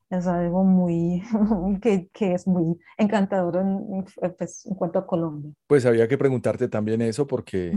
es 0.09 0.27
algo 0.27 0.65
muy, 0.65 1.23
que, 1.81 2.09
que 2.11 2.33
es 2.33 2.45
muy 2.45 2.77
encantador 2.97 3.55
en, 3.55 4.03
pues, 4.37 4.65
en, 4.65 4.75
cuanto 4.75 4.99
a 4.99 5.07
Colombia. 5.07 5.49
Pues 5.65 5.85
había 5.85 6.09
que 6.09 6.17
preguntarte 6.17 6.67
también 6.67 7.01
eso 7.03 7.25
porque 7.25 7.71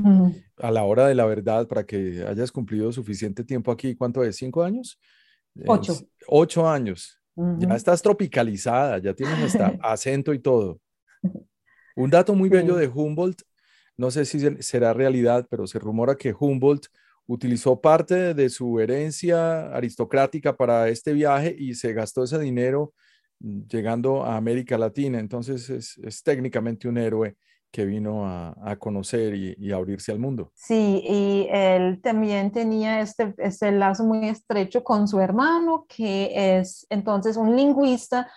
a 0.56 0.72
la 0.72 0.82
hora 0.82 1.06
de 1.06 1.14
la 1.14 1.24
verdad, 1.24 1.68
para 1.68 1.86
que 1.86 2.24
hayas 2.28 2.50
cumplido 2.50 2.90
suficiente 2.90 3.44
tiempo 3.44 3.70
aquí, 3.70 3.94
¿cuánto 3.94 4.24
es? 4.24 4.34
¿Cinco 4.34 4.64
años? 4.64 4.98
Ocho. 5.68 5.94
ocho 6.26 6.68
años. 6.68 7.16
Ya 7.36 7.76
estás 7.76 8.02
tropicalizada, 8.02 8.98
ya 8.98 9.14
tienes 9.14 9.54
hasta 9.54 9.66
acento 9.88 10.34
y 10.34 10.40
todo. 10.40 10.80
Un 11.96 12.10
dato 12.10 12.34
muy 12.34 12.48
bello 12.48 12.76
de 12.76 12.88
Humboldt, 12.88 13.42
no 13.96 14.10
sé 14.10 14.24
si 14.24 14.40
será 14.62 14.92
realidad, 14.92 15.46
pero 15.50 15.66
se 15.66 15.78
rumora 15.78 16.16
que 16.16 16.34
Humboldt 16.38 16.86
utilizó 17.26 17.80
parte 17.80 18.34
de 18.34 18.48
su 18.48 18.80
herencia 18.80 19.72
aristocrática 19.74 20.56
para 20.56 20.88
este 20.88 21.12
viaje 21.12 21.54
y 21.56 21.74
se 21.74 21.92
gastó 21.92 22.24
ese 22.24 22.38
dinero 22.38 22.94
mm, 23.40 23.62
llegando 23.68 24.24
a 24.24 24.36
América 24.36 24.78
Latina. 24.78 25.18
Entonces 25.18 25.70
es, 25.70 26.22
técnicamente 26.22 26.88
un 26.88 26.98
héroe 26.98 27.36
que 27.70 27.86
vino 27.86 28.26
a, 28.26 28.76
conocer 28.78 29.34
y, 29.34 29.72
a 29.72 29.76
abrirse 29.76 30.12
al 30.12 30.18
mundo. 30.18 30.52
Sí, 30.54 31.02
y 31.08 31.48
él 31.50 32.02
también 32.02 32.52
tenía 32.52 33.00
este, 33.00 33.34
este 33.38 33.72
lazo 33.72 34.04
muy 34.04 34.28
estrecho 34.28 34.84
con 34.84 35.08
su 35.08 35.18
hermano, 35.20 35.86
que 35.88 36.58
es 36.58 36.86
entonces 36.90 37.38
un 37.38 37.56
lingüista 37.56 38.30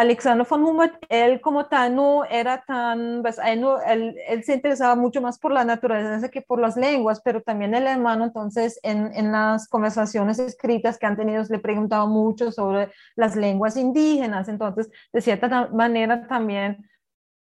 Alexander 0.00 0.46
von 0.48 0.64
Humboldt, 0.64 0.94
él 1.10 1.42
como 1.42 1.66
tal 1.66 1.94
no 1.94 2.24
era 2.24 2.64
tan, 2.66 3.20
pues, 3.20 3.38
él, 3.44 4.16
él, 4.26 4.44
se 4.44 4.54
interesaba 4.54 4.96
mucho 4.96 5.20
más 5.20 5.38
por 5.38 5.52
la 5.52 5.62
naturaleza 5.62 6.30
que 6.30 6.40
por 6.40 6.58
las 6.58 6.78
lenguas, 6.78 7.20
pero 7.20 7.42
también 7.42 7.74
el 7.74 7.86
hermano, 7.86 8.24
entonces, 8.24 8.80
en, 8.82 9.12
en 9.14 9.30
las 9.30 9.68
conversaciones 9.68 10.38
escritas 10.38 10.96
que 10.96 11.04
han 11.04 11.18
tenido, 11.18 11.44
le 11.50 11.58
preguntaba 11.58 12.06
mucho 12.06 12.50
sobre 12.50 12.90
las 13.14 13.36
lenguas 13.36 13.76
indígenas, 13.76 14.48
entonces, 14.48 14.90
de 15.12 15.20
cierta 15.20 15.68
manera 15.68 16.26
también 16.26 16.88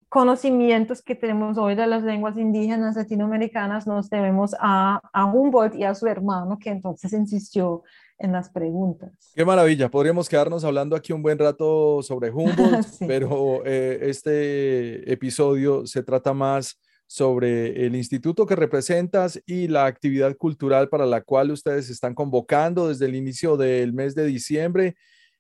conocimientos 0.08 1.02
que 1.02 1.16
tenemos 1.16 1.58
hoy 1.58 1.76
de 1.76 1.88
las 1.88 2.04
lenguas 2.04 2.38
indígenas 2.38 2.96
latinoamericanas 2.96 3.86
nos 3.86 4.10
debemos 4.10 4.56
a, 4.62 5.02
a 5.12 5.26
Humboldt 5.26 5.76
y 5.76 5.84
a 5.84 5.94
su 5.94 6.08
hermano, 6.08 6.58
que 6.58 6.70
entonces 6.70 7.12
insistió 7.12 7.84
en 8.18 8.32
las 8.32 8.50
preguntas. 8.50 9.32
Qué 9.36 9.46
maravilla, 9.46 9.90
podríamos 9.90 10.30
quedarnos 10.30 10.64
hablando 10.64 10.96
aquí 10.96 11.14
un 11.14 11.22
buen 11.22 11.38
rato 11.38 12.02
sobre 12.02 12.32
Humboldt, 12.32 12.88
pero 13.08 13.66
eh, 13.66 14.00
este 14.04 15.12
episodio 15.12 15.86
se 15.86 16.04
trata 16.04 16.34
más 16.34 16.80
sobre 17.08 17.86
el 17.86 17.96
instituto 17.96 18.46
que 18.46 18.56
representas 18.56 19.40
y 19.46 19.68
la 19.68 19.86
actividad 19.86 20.36
cultural 20.38 20.90
para 20.90 21.06
la 21.06 21.22
cual 21.22 21.52
ustedes 21.52 21.90
están 21.90 22.16
convocando 22.16 22.88
desde 22.88 23.06
el 23.06 23.16
inicio 23.16 23.58
del 23.58 23.94
mes 23.94 24.16
de 24.16 24.26
diciembre. 24.26 24.96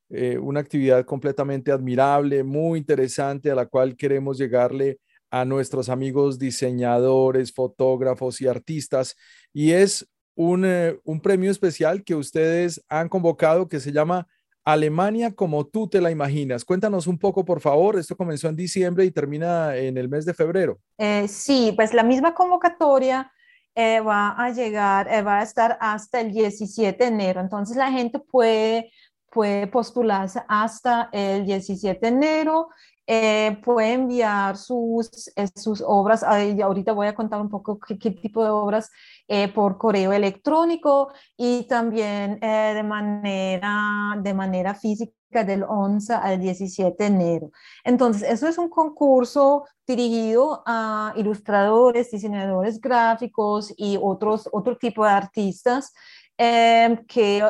Eh, 0.09 0.37
una 0.37 0.59
actividad 0.59 1.03
completamente 1.05 1.71
admirable, 1.71 2.43
muy 2.43 2.77
interesante, 2.77 3.49
a 3.49 3.55
la 3.55 3.65
cual 3.65 3.95
queremos 3.95 4.37
llegarle 4.37 4.99
a 5.31 5.43
nuestros 5.43 5.89
amigos 5.89 6.37
diseñadores, 6.37 7.51
fotógrafos 7.51 8.39
y 8.41 8.47
artistas. 8.47 9.15
Y 9.51 9.71
es 9.71 10.07
eh, 10.37 10.99
un, 11.03 11.21
premio 11.21 11.49
especial 11.49 12.03
que 12.03 12.15
ustedes 12.15 12.83
han 12.89 13.09
convocado 13.09 13.67
que 13.67 13.79
se 13.79 13.91
llama 13.91 14.27
Alemania 14.63 15.33
como 15.33 15.65
tú 15.65 15.87
te 15.87 16.01
la 16.01 16.11
imaginas. 16.11 16.65
Cuéntanos 16.65 17.07
un 17.07 17.17
poco, 17.17 17.45
por 17.45 17.61
favor. 17.61 17.97
Esto 17.97 18.17
comenzó 18.17 18.49
en 18.49 18.55
diciembre 18.55 19.05
y 19.05 19.11
termina 19.11 19.75
en 19.75 19.97
el 19.97 20.09
mes 20.09 20.25
de 20.25 20.33
febrero. 20.33 20.79
Eh, 20.97 21.27
sí, 21.27 21.73
pues 21.75 21.93
la 21.93 22.03
misma 22.03 22.33
convocatoria 22.33 23.31
eh, 23.75 23.99
va 23.99 24.31
a 24.31 24.51
llegar, 24.51 25.07
va 25.25 25.39
a 25.39 25.43
estar 25.43 25.77
hasta 25.79 26.21
el 26.21 26.31
17 26.31 26.97
de 26.97 27.09
enero. 27.09 27.41
Entonces 27.41 27.77
la 27.77 27.91
gente 27.91 28.19
puede, 28.19 28.91
puede 29.31 29.67
postularse 29.67 30.41
hasta 30.47 31.09
el 31.11 31.45
17 31.45 31.99
de 31.99 32.07
enero 32.07 32.69
eh, 33.07 33.59
puede 33.63 33.93
enviar 33.93 34.57
sus, 34.57 35.27
eh, 35.35 35.47
sus 35.55 35.83
obras, 35.85 36.23
ahorita 36.23 36.91
voy 36.91 37.05
a 37.05 37.13
contar 37.13 37.39
un 37.39 37.49
poco 37.49 37.79
qué, 37.79 37.95
tipo 37.95 38.43
de 38.43 38.49
obras 38.49 38.89
eh, 39.27 39.47
por 39.47 39.77
correo 39.77 40.11
electrónico 40.11 41.11
y 41.37 41.67
también 41.67 42.39
de, 42.39 42.83
manera, 42.83 44.15
de 44.19 44.33
manera 44.33 44.73
física 44.73 45.43
del 45.45 45.63
11 45.63 46.13
al 46.13 46.39
17 46.39 46.95
de 46.97 47.07
enero. 47.07 47.51
Entonces, 47.83 48.23
eso 48.27 48.47
es 48.47 48.57
un 48.57 48.69
concurso 48.69 49.65
dirigido 49.85 50.63
a 50.65 51.13
ilustradores, 51.15 52.09
diseñadores 52.09 52.81
gráficos 52.81 53.71
y 53.77 53.99
otros, 54.01 54.49
otro 54.51 54.77
tipo 54.77 55.05
de 55.05 55.11
artistas 55.11 55.93
que 56.37 57.43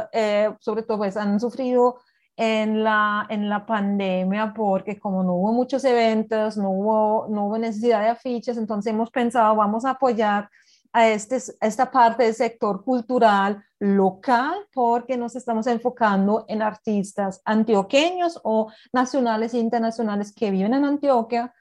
sobre 0.60 0.84
todo 0.84 0.98
pues, 0.98 1.16
han 1.16 1.40
sufrido 1.40 2.02
en 2.38 2.84
la, 2.84 3.26
en 3.30 3.50
la 3.50 3.66
pandemia 3.66 4.54
porque 4.54 5.00
como 5.00 5.24
no 5.24 5.36
hubo 5.36 5.54
muchos 5.54 5.84
eventos, 5.86 6.58
no 6.58 6.70
hubo, 6.70 7.28
no 7.30 7.46
hubo 7.46 7.58
necesidad 7.58 8.02
de 8.02 8.10
afiches, 8.10 8.58
entonces 8.58 8.92
hemos 8.92 9.10
pensado, 9.10 9.56
vamos 9.56 9.86
a 9.86 9.92
apoyar 9.92 10.50
a, 10.92 11.08
este, 11.10 11.38
esta 11.62 11.92
parte 11.92 12.24
del 12.24 12.34
sector 12.34 12.84
cultural 12.84 13.64
local 13.80 14.68
porque 14.74 15.18
nos 15.18 15.36
estamos 15.36 15.68
enfocando 15.68 16.46
en 16.48 16.62
artistas 16.62 17.42
antioqueños 17.46 18.40
o 18.44 18.72
nacionales 18.94 19.54
e 19.54 19.60
internacionales 19.60 20.34
que 20.34 20.52
viven 20.52 20.74
en 20.74 20.86
Antioquia. 20.86 21.54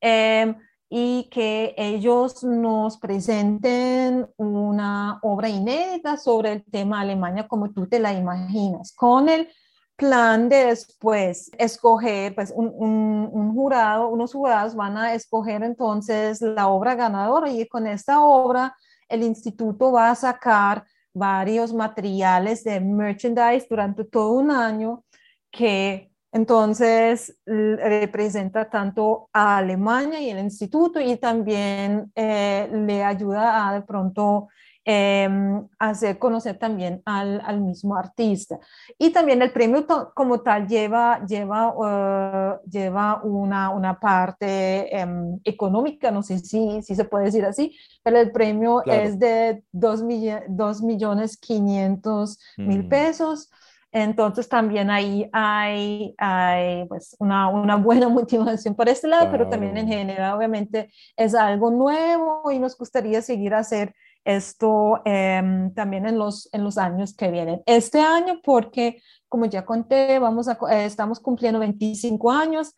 Em, 0.00 0.56
y 0.88 1.28
que 1.30 1.74
ellos 1.76 2.44
nos 2.44 2.98
presenten 2.98 4.28
una 4.36 5.18
obra 5.22 5.48
inédita 5.48 6.16
sobre 6.16 6.52
el 6.52 6.64
tema 6.64 7.00
Alemania 7.00 7.48
como 7.48 7.72
tú 7.72 7.88
te 7.88 7.98
la 7.98 8.12
imaginas, 8.12 8.94
con 8.94 9.28
el 9.28 9.48
plan 9.96 10.48
de 10.48 10.66
después 10.66 11.50
escoger, 11.58 12.34
pues 12.34 12.52
un, 12.54 12.72
un, 12.76 13.54
jurado, 13.54 14.08
unos 14.08 14.32
jurados 14.32 14.74
van 14.74 14.96
a 14.98 15.14
escoger 15.14 15.62
entonces 15.62 16.40
la 16.42 16.68
obra 16.68 16.94
ganadora 16.94 17.50
y 17.50 17.66
con 17.66 17.86
esta 17.86 18.20
obra 18.20 18.76
el 19.08 19.22
instituto 19.22 19.92
va 19.92 20.10
a 20.10 20.14
sacar 20.14 20.84
varios 21.14 21.72
materiales 21.72 22.62
de 22.64 22.78
merchandise 22.80 23.66
durante 23.68 24.04
todo 24.04 24.32
un 24.32 24.50
año 24.50 25.04
que 25.50 26.10
entonces 26.30 27.34
representa 27.46 28.68
tanto 28.68 29.30
a 29.32 29.56
Alemania 29.56 30.20
y 30.20 30.28
el 30.28 30.38
instituto 30.40 31.00
y 31.00 31.16
también 31.16 32.12
eh, 32.14 32.68
le 32.70 33.02
ayuda 33.02 33.66
a 33.66 33.72
de 33.72 33.80
pronto 33.80 34.48
Em, 34.88 35.66
hacer 35.80 36.16
conocer 36.16 36.58
también 36.58 37.02
al, 37.04 37.42
al, 37.44 37.60
mismo 37.60 37.96
artista. 37.96 38.60
Y 38.96 39.10
también 39.10 39.42
el 39.42 39.50
premio 39.50 39.84
como 40.14 40.42
tal 40.42 40.68
lleva, 40.68 41.26
lleva, 41.26 41.74
uh, 41.74 42.60
lleva 42.70 43.20
una, 43.24 43.70
una 43.70 43.98
parte 43.98 44.96
em, 44.96 45.40
económica, 45.42 46.12
no 46.12 46.22
sé 46.22 46.38
si, 46.38 46.82
si 46.82 46.94
se 46.94 47.04
puede 47.04 47.24
decir 47.24 47.44
así, 47.44 47.76
pero 48.04 48.20
el 48.20 48.30
premio 48.30 48.84
es 48.84 49.18
de 49.18 49.64
2, 49.72 50.04
millones 50.04 51.36
500 51.36 52.38
mil 52.58 52.84
mm. 52.84 52.88
pesos. 52.88 53.50
Entonces 53.90 54.48
también 54.48 54.90
ahí 54.90 55.28
hay, 55.32 56.14
hay 56.16 56.84
pues 56.86 57.16
una, 57.18 57.48
una, 57.48 57.74
buena 57.74 58.08
motivación 58.20 58.76
por 58.76 58.88
este 58.88 59.08
lado, 59.08 59.32
pero 59.32 59.48
también 59.48 59.76
en 59.76 59.88
general 59.88 60.36
obviamente 60.36 60.92
es 61.16 61.34
algo 61.34 61.72
nuevo 61.72 62.52
y 62.52 62.60
nos 62.60 62.78
gustaría 62.78 63.20
seguir 63.20 63.52
hacer 63.52 63.92
esto 64.26 65.00
em, 65.04 65.72
también 65.72 66.06
en 66.06 66.18
los, 66.18 66.48
en 66.52 66.64
los 66.64 66.76
años 66.76 67.14
que 67.14 67.30
vienen. 67.30 67.62
Este 67.64 68.00
año, 68.00 68.40
porque 68.44 69.00
como 69.28 69.46
ya 69.46 69.64
conté, 69.64 70.18
vamos 70.18 70.48
a, 70.48 70.58
eh, 70.70 70.84
estamos 70.84 71.20
cumpliendo 71.20 71.60
25 71.60 72.30
años, 72.30 72.74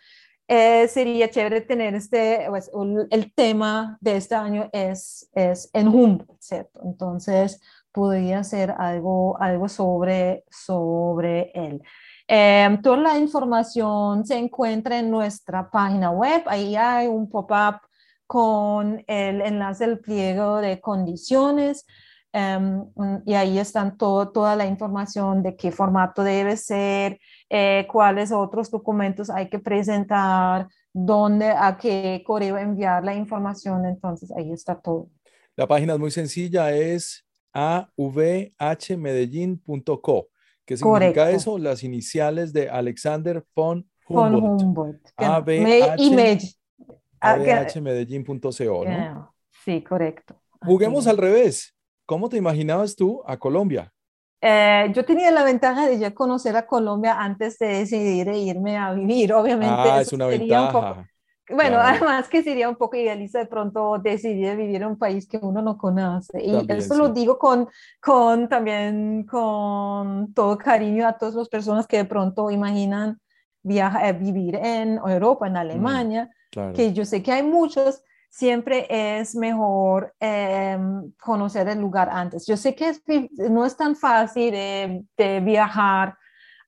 eh, 0.46 0.88
sería 0.88 1.30
chévere 1.30 1.62
tener 1.62 1.94
este, 1.94 2.46
pues, 2.48 2.70
el 3.10 3.32
tema 3.34 3.98
de 4.00 4.16
este 4.16 4.34
año 4.34 4.68
es, 4.72 5.28
es 5.34 5.70
en 5.72 5.88
Humboldt, 5.88 6.40
¿cierto? 6.40 6.80
Entonces, 6.84 7.60
podría 7.92 8.44
ser 8.44 8.74
algo, 8.78 9.40
algo 9.40 9.68
sobre, 9.68 10.44
sobre 10.50 11.50
él. 11.54 11.82
Em, 12.26 12.80
toda 12.82 12.98
la 12.98 13.18
información 13.18 14.26
se 14.26 14.36
encuentra 14.36 14.98
en 14.98 15.10
nuestra 15.10 15.70
página 15.70 16.10
web, 16.10 16.42
ahí 16.46 16.76
hay 16.76 17.06
un 17.06 17.28
pop-up 17.28 17.87
con 18.28 19.02
el 19.06 19.40
enlace 19.40 19.86
del 19.86 20.00
pliego 20.00 20.58
de 20.58 20.82
condiciones 20.82 21.86
em, 22.30 22.84
y 23.24 23.32
ahí 23.32 23.58
están 23.58 23.96
todo, 23.96 24.30
toda 24.30 24.54
la 24.54 24.66
información 24.66 25.42
de 25.42 25.56
qué 25.56 25.72
formato 25.72 26.22
debe 26.22 26.58
ser, 26.58 27.18
eh, 27.48 27.86
cuáles 27.90 28.30
otros 28.30 28.70
documentos 28.70 29.30
hay 29.30 29.48
que 29.48 29.58
presentar, 29.58 30.68
dónde, 30.92 31.48
a 31.48 31.78
qué 31.78 32.22
correo 32.26 32.58
enviar 32.58 33.02
la 33.02 33.14
información. 33.14 33.86
Entonces 33.86 34.30
ahí 34.36 34.52
está 34.52 34.78
todo. 34.78 35.08
La 35.56 35.66
página 35.66 35.94
es 35.94 35.98
muy 35.98 36.10
sencilla, 36.10 36.70
es 36.70 37.24
avhmedellín.co. 37.54 40.28
¿Qué 40.66 40.76
significa 40.76 41.30
eso? 41.30 41.56
Las 41.56 41.82
iniciales 41.82 42.52
de 42.52 42.68
Alexander 42.68 43.42
von 43.56 43.88
Humboldt. 44.06 44.42
Von 44.42 44.60
Humboldt. 44.60 45.00
ABHmedellín.co, 47.20 48.84
¿no? 48.84 49.34
Sí, 49.64 49.82
correcto. 49.82 50.40
Juguemos 50.60 51.06
al 51.06 51.18
revés. 51.18 51.74
¿Cómo 52.06 52.28
te 52.28 52.38
imaginabas 52.38 52.96
tú 52.96 53.22
a 53.26 53.36
Colombia? 53.36 53.92
Eh, 54.40 54.90
yo 54.94 55.04
tenía 55.04 55.30
la 55.30 55.44
ventaja 55.44 55.86
de 55.86 55.98
ya 55.98 56.14
conocer 56.14 56.56
a 56.56 56.66
Colombia 56.66 57.20
antes 57.20 57.58
de 57.58 57.66
decidir 57.66 58.28
irme 58.28 58.78
a 58.78 58.92
vivir, 58.92 59.32
obviamente. 59.32 59.74
Ah, 59.76 60.00
es 60.00 60.12
una 60.12 60.26
ventaja. 60.26 61.06
bueno, 61.50 61.78
además 61.80 62.28
que 62.28 62.42
sería 62.42 62.68
un 62.68 62.76
poco 62.76 62.96
idealista 62.96 63.40
de 63.40 63.46
pronto 63.46 63.98
decidir 63.98 64.56
vivir 64.56 64.76
en 64.76 64.88
un 64.88 64.98
país 64.98 65.26
que 65.26 65.38
uno 65.38 65.60
no 65.60 65.76
conoce. 65.76 66.42
Y 66.42 66.64
eso 66.68 66.94
lo 66.94 67.08
digo 67.08 67.38
con, 67.38 67.68
con 68.00 68.48
también 68.48 69.24
con 69.24 70.32
todo 70.32 70.56
cariño 70.56 71.06
a 71.06 71.18
todas 71.18 71.34
las 71.34 71.48
personas 71.48 71.86
que 71.86 71.98
de 71.98 72.04
pronto 72.04 72.50
imaginan 72.50 73.20
viajar, 73.62 74.06
eh, 74.06 74.12
vivir 74.12 74.54
en 74.56 74.98
Europa, 74.98 75.46
en 75.48 75.56
Alemania 75.56 76.30
que 76.50 76.92
yo 76.92 77.04
sé 77.04 77.22
que 77.22 77.32
hay 77.32 77.42
muchos, 77.42 78.02
siempre 78.30 78.86
es 78.90 79.34
mejor 79.34 80.14
em, 80.20 81.12
conocer 81.20 81.68
el 81.68 81.80
lugar 81.80 82.08
antes. 82.10 82.46
Yo 82.46 82.56
sé 82.56 82.74
que 82.74 82.92
no 83.50 83.64
es 83.64 83.76
tan 83.76 83.96
fácil 83.96 84.52
de 84.52 85.40
viajar 85.40 86.16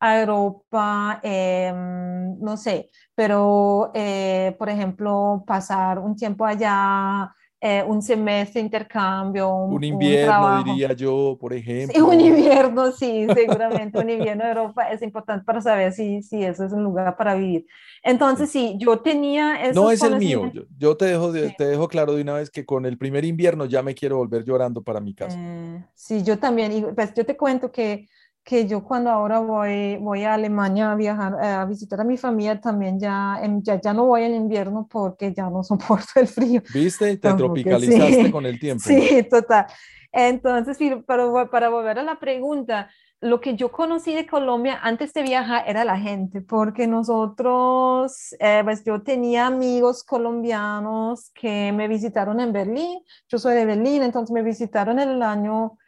a 0.01 0.19
Europa, 0.19 1.21
em, 1.23 2.39
no 2.41 2.57
sé, 2.57 2.91
pero 3.15 3.91
eh, 3.95 4.57
por 4.59 4.71
ejemplo, 4.71 5.45
pasar 5.47 5.99
un 5.99 6.17
tiempo 6.17 6.47
allá, 6.47 7.35
eh, 7.63 7.85
un 7.87 8.01
semestre 8.01 8.61
intercambio. 8.61 9.55
Un, 9.55 9.85
invierno, 9.85 10.65
diría 10.65 10.95
yo, 10.95 11.37
por 11.39 11.53
ejemplo. 11.53 11.95
Sí, 11.95 12.01
un 12.01 12.19
invierno, 12.19 12.91
sí, 12.91 13.27
seguramente 13.35 13.99
un 13.99 14.09
invierno 14.09 14.45
de 14.45 14.51
Europa 14.51 14.91
es 14.91 15.03
importante 15.03 15.45
para 15.45 15.61
saber 15.61 15.93
si, 15.93 16.23
si 16.23 16.43
eso 16.43 16.65
es 16.65 16.73
un 16.73 16.83
lugar 16.83 17.17
para 17.19 17.35
vivir. 17.35 17.67
Entonces, 18.03 18.51
sí, 18.51 18.77
yo 18.79 19.01
tenía... 19.01 19.73
No 19.75 19.91
es 19.91 20.03
el 20.03 20.17
mío, 20.17 20.51
yo, 20.79 20.97
te, 20.97 21.05
dejo, 21.05 21.33
te 21.33 21.67
dejo 21.67 21.87
claro 21.89 22.15
de 22.15 22.23
una 22.23 22.35
vez 22.35 22.51
que 22.51 22.65
con 22.65 22.87
el 22.87 22.97
primer 22.97 23.27
invierno 23.27 23.67
ya 23.67 23.83
me 23.83 23.95
quiero 23.95 24.17
volver 24.17 24.43
llorando 24.43 24.83
para 24.83 25.01
mi 25.01 25.15
casa. 25.15 25.37
Eh, 25.39 25.85
sí, 25.95 26.23
yo 26.23 26.39
también, 26.39 26.73
y 26.73 26.81
pues 26.81 27.13
yo 27.13 27.27
te 27.27 27.37
cuento 27.37 27.71
que 27.71 28.09
que 28.51 28.67
yo 28.67 28.83
cuando 28.83 29.11
ahora 29.11 29.39
voy, 29.39 29.97
voy 29.99 30.25
a 30.25 30.35
Alemania 30.35 30.91
a 30.91 30.97
viajar, 30.97 31.37
eh, 31.41 31.47
a 31.47 31.65
visitar 31.67 32.01
a 32.01 32.05
mi 32.05 32.17
familia, 32.17 32.61
también 32.61 32.99
ya, 32.99 33.41
ya, 33.63 33.81
ya 33.81 33.95
no 33.95 34.07
voy 34.07 34.25
en 34.25 34.35
invierno 34.35 34.89
porque 34.91 35.33
ya 35.33 35.49
no 35.49 35.63
soporto 35.63 36.09
el 36.17 36.27
frío. 36.27 36.61
¿Viste? 36.75 37.17
Te 37.17 37.33
tropicalizaste 37.33 38.33
con 38.33 38.47
el 38.47 38.59
tiempo. 38.59 38.83
Sí, 38.85 39.25
total. 39.31 39.67
Entonces, 40.11 40.77
para, 41.07 41.49
para 41.49 41.69
volver 41.69 42.01
a 42.01 42.03
la 42.03 42.19
pregunta, 42.19 42.91
lo 43.21 43.41
que 43.41 43.55
yo 43.55 43.71
conocí 43.71 44.15
de 44.15 44.27
Colombia 44.27 44.81
antes 44.83 45.13
de 45.13 45.23
viajar 45.23 45.63
era 45.69 45.85
la 45.85 46.01
gente, 46.01 46.41
porque 46.41 46.89
nosotros, 46.89 48.35
eh, 48.41 48.63
pues 48.65 48.83
yo 48.83 49.01
tenía 49.03 49.47
amigos 49.47 50.03
colombianos 50.03 51.31
que 51.35 51.71
me 51.71 51.87
visitaron 51.87 52.41
en 52.41 52.53
Berlín, 52.53 52.99
yo 53.29 53.39
soy 53.39 53.55
de 53.55 53.65
Berlín, 53.65 54.03
entonces 54.03 54.35
me 54.35 54.43
visitaron 54.43 54.99
en 54.99 55.09
el 55.09 55.23
año 55.23 55.79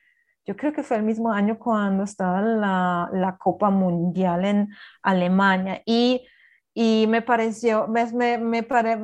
yo 0.45 0.57
creo 0.57 0.73
que 0.73 0.83
fue 0.83 0.97
el 0.97 1.03
mismo 1.03 1.33
año 1.33 1.59
cuando 1.59 2.05
estaba 2.05 2.41
la, 2.41 3.09
la 3.13 3.37
Copa 3.37 3.71
Mundial 3.71 4.45
en 4.45 4.69
Alemania 5.03 5.83
y, 5.87 6.27
y 6.75 7.07
me 7.09 7.23
pareció, 7.23 7.87
me, 7.89 8.39
me 8.39 8.63
pare, 8.63 8.99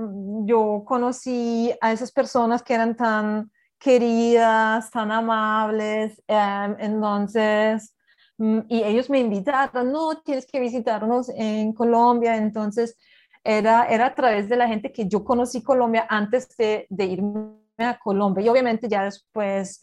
yo 0.44 0.82
conocí 0.86 1.72
a 1.80 1.92
esas 1.92 2.12
personas 2.12 2.62
que 2.62 2.74
eran 2.74 2.96
tan 2.96 3.50
queridas, 3.78 4.90
tan 4.90 5.12
amables, 5.12 6.20
em, 6.26 6.76
entonces, 6.80 7.94
mm, 8.38 8.60
y 8.68 8.82
ellos 8.82 9.08
me 9.08 9.20
invitaron, 9.20 9.92
no, 9.92 10.20
tienes 10.22 10.46
que 10.46 10.60
visitarnos 10.60 11.28
en 11.30 11.72
Colombia, 11.72 12.36
entonces 12.36 12.98
era, 13.44 13.86
era 13.88 14.06
a 14.06 14.14
través 14.14 14.48
de 14.48 14.56
la 14.56 14.68
gente 14.68 14.92
que 14.92 15.06
yo 15.08 15.24
conocí 15.24 15.62
Colombia 15.62 16.06
antes 16.08 16.56
de, 16.56 16.86
de 16.90 17.04
irme 17.06 17.52
a 17.78 17.98
Colombia 17.98 18.44
y 18.44 18.48
obviamente 18.48 18.88
ya 18.88 19.04
después 19.04 19.80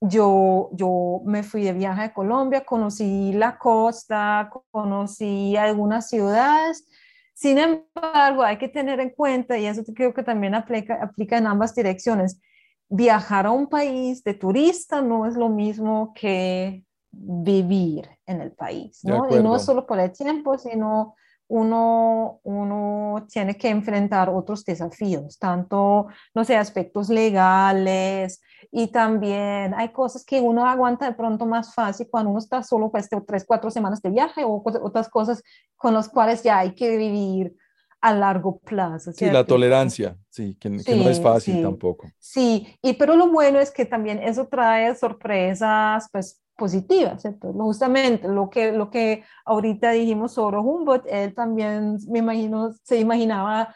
yo, 0.00 0.70
yo 0.72 1.22
me 1.24 1.42
fui 1.42 1.62
de 1.64 1.72
viaje 1.72 2.02
a 2.02 2.14
Colombia, 2.14 2.64
conocí 2.64 3.32
la 3.32 3.58
costa, 3.58 4.50
conocí 4.70 5.56
algunas 5.56 6.08
ciudades. 6.08 6.86
Sin 7.34 7.58
embargo, 7.58 8.42
hay 8.42 8.58
que 8.58 8.68
tener 8.68 9.00
en 9.00 9.10
cuenta, 9.10 9.58
y 9.58 9.66
eso 9.66 9.82
creo 9.94 10.14
que 10.14 10.22
también 10.22 10.54
aplica, 10.54 11.02
aplica 11.02 11.38
en 11.38 11.46
ambas 11.46 11.74
direcciones, 11.74 12.40
viajar 12.88 13.46
a 13.46 13.50
un 13.50 13.66
país 13.66 14.24
de 14.24 14.34
turista 14.34 15.02
no 15.02 15.26
es 15.26 15.34
lo 15.34 15.48
mismo 15.48 16.12
que 16.14 16.84
vivir 17.10 18.08
en 18.26 18.40
el 18.40 18.52
país, 18.52 19.00
¿no? 19.02 19.28
Y 19.30 19.42
no 19.42 19.56
es 19.56 19.62
solo 19.62 19.86
por 19.86 19.98
el 19.98 20.12
tiempo, 20.12 20.56
sino 20.58 21.14
uno, 21.48 22.40
uno 22.44 23.26
tiene 23.30 23.56
que 23.56 23.68
enfrentar 23.68 24.28
otros 24.28 24.64
desafíos, 24.64 25.38
tanto, 25.38 26.06
no 26.34 26.44
sé, 26.44 26.56
aspectos 26.56 27.08
legales 27.08 28.40
y 28.70 28.88
también 28.88 29.74
hay 29.74 29.90
cosas 29.90 30.24
que 30.24 30.40
uno 30.40 30.66
aguanta 30.66 31.06
de 31.06 31.14
pronto 31.14 31.46
más 31.46 31.74
fácil 31.74 32.08
cuando 32.10 32.30
uno 32.30 32.38
está 32.38 32.62
solo 32.62 32.90
pues, 32.90 33.08
tres, 33.26 33.44
cuatro 33.46 33.70
semanas 33.70 34.02
de 34.02 34.10
viaje 34.10 34.44
o 34.44 34.62
otras 34.82 35.08
cosas 35.08 35.42
con 35.76 35.94
las 35.94 36.08
cuales 36.08 36.42
ya 36.42 36.58
hay 36.58 36.74
que 36.74 36.96
vivir 36.96 37.56
a 38.00 38.14
largo 38.14 38.58
plazo. 38.58 39.12
Sí, 39.12 39.26
la 39.26 39.44
tolerancia, 39.44 40.16
sí 40.28 40.56
que, 40.60 40.70
no 40.70 41.08
es 41.08 41.20
fácil 41.20 41.62
tampoco. 41.62 42.10
Sí, 42.18 42.76
y 42.82 42.94
pero 42.94 43.16
lo 43.16 43.28
bueno 43.28 43.58
es 43.58 43.70
que 43.70 43.86
también 43.86 44.22
eso 44.22 44.46
trae 44.46 44.94
sorpresas, 44.94 46.08
pues 46.12 46.40
positivas, 46.56 47.22
¿cierto? 47.22 47.52
Justamente 47.52 48.28
lo 48.28 48.50
que, 48.50 48.72
lo 48.72 48.90
que 48.90 49.22
ahorita 49.44 49.92
dijimos 49.92 50.32
sobre 50.32 50.58
Humboldt, 50.58 51.06
él 51.08 51.32
también, 51.32 51.98
me 52.08 52.18
imagino, 52.18 52.72
se 52.82 52.98
imaginaba 52.98 53.74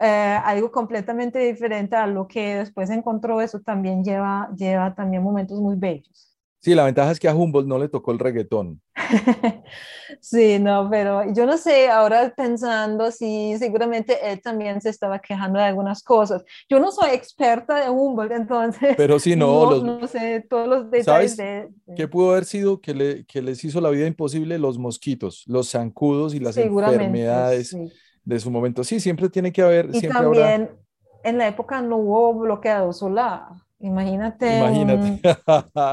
eh, 0.00 0.40
algo 0.44 0.72
completamente 0.72 1.38
diferente 1.38 1.94
a 1.94 2.06
lo 2.06 2.26
que 2.26 2.56
después 2.56 2.88
encontró, 2.88 3.40
eso 3.42 3.60
también 3.60 4.02
lleva, 4.02 4.48
lleva 4.56 4.94
también 4.94 5.22
momentos 5.22 5.60
muy 5.60 5.76
bellos. 5.76 6.30
Sí, 6.58 6.74
la 6.74 6.84
ventaja 6.84 7.10
es 7.10 7.18
que 7.18 7.28
a 7.28 7.34
Humboldt 7.34 7.66
no 7.66 7.78
le 7.78 7.88
tocó 7.88 8.12
el 8.12 8.18
reggaetón. 8.18 8.82
sí, 10.20 10.58
no, 10.58 10.88
pero 10.90 11.30
yo 11.32 11.46
no 11.46 11.56
sé, 11.56 11.88
ahora 11.88 12.34
pensando, 12.36 13.10
sí, 13.10 13.56
seguramente 13.58 14.18
él 14.30 14.42
también 14.42 14.80
se 14.80 14.90
estaba 14.90 15.20
quejando 15.20 15.58
de 15.58 15.64
algunas 15.66 16.02
cosas. 16.02 16.44
Yo 16.68 16.78
no 16.78 16.92
soy 16.92 17.10
experta 17.10 17.76
de 17.82 17.90
Humboldt, 17.90 18.32
entonces. 18.36 18.94
Pero 18.96 19.18
sí, 19.18 19.36
no, 19.36 19.82
no, 19.82 20.06
sé 20.06 20.46
todos 20.48 20.68
los 20.68 20.90
detalles 20.90 21.36
de, 21.36 21.68
¿Qué 21.96 22.08
pudo 22.08 22.32
haber 22.32 22.44
sido 22.44 22.80
que, 22.80 22.94
le, 22.94 23.24
que 23.24 23.40
les 23.40 23.64
hizo 23.64 23.80
la 23.80 23.90
vida 23.90 24.06
imposible 24.06 24.58
los 24.58 24.78
mosquitos, 24.78 25.44
los 25.46 25.70
zancudos 25.70 26.34
y 26.34 26.40
las 26.40 26.58
enfermedades 26.58 27.74
de 28.24 28.40
su 28.40 28.50
momento? 28.50 28.84
Sí, 28.84 29.00
siempre 29.00 29.28
tiene 29.28 29.52
que 29.52 29.62
haber. 29.62 29.90
Y 29.92 30.08
también 30.08 30.70
en 31.22 31.38
la 31.38 31.48
época 31.48 31.80
no 31.82 31.96
hubo 31.96 32.34
bloqueado 32.34 32.92
solar. 32.92 33.48
Imagínate, 33.80 34.62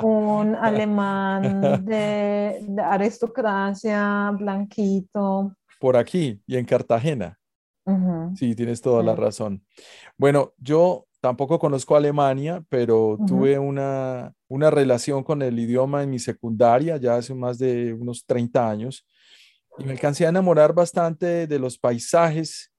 Un, 0.03 0.55
alemán 0.61 1.85
de, 1.85 2.61
aristocracia, 2.83 4.31
blanquito. 4.37 5.55
Por 5.79 5.95
aquí 5.95 6.41
y 6.45 6.57
en 6.57 6.65
Cartagena. 6.65 7.37
Sí, 8.35 8.53
tienes 8.53 8.81
toda 8.81 9.01
la 9.01 9.15
razón. 9.15 9.63
Bueno, 10.17 10.51
yo 10.57 11.05
tampoco 11.21 11.57
conozco 11.57 11.95
Alemania, 11.95 12.61
pero 12.67 13.17
tuve 13.25 13.57
una, 13.57 14.33
una 14.49 14.69
relación 14.69 15.23
con 15.23 15.41
el 15.41 15.57
idioma 15.57 16.03
en 16.03 16.09
mi 16.09 16.19
secundaria 16.19 16.97
ya 16.97 17.15
hace 17.15 17.33
más 17.33 17.57
de 17.57 17.93
unos 17.93 18.25
30 18.25 18.69
años 18.69 19.05
y 19.77 19.83
me 19.83 19.91
alcancé 19.91 20.25
a 20.25 20.29
enamorar 20.29 20.73
bastante 20.73 21.47
de 21.47 21.59
los 21.59 21.77
paisajes, 21.77 22.71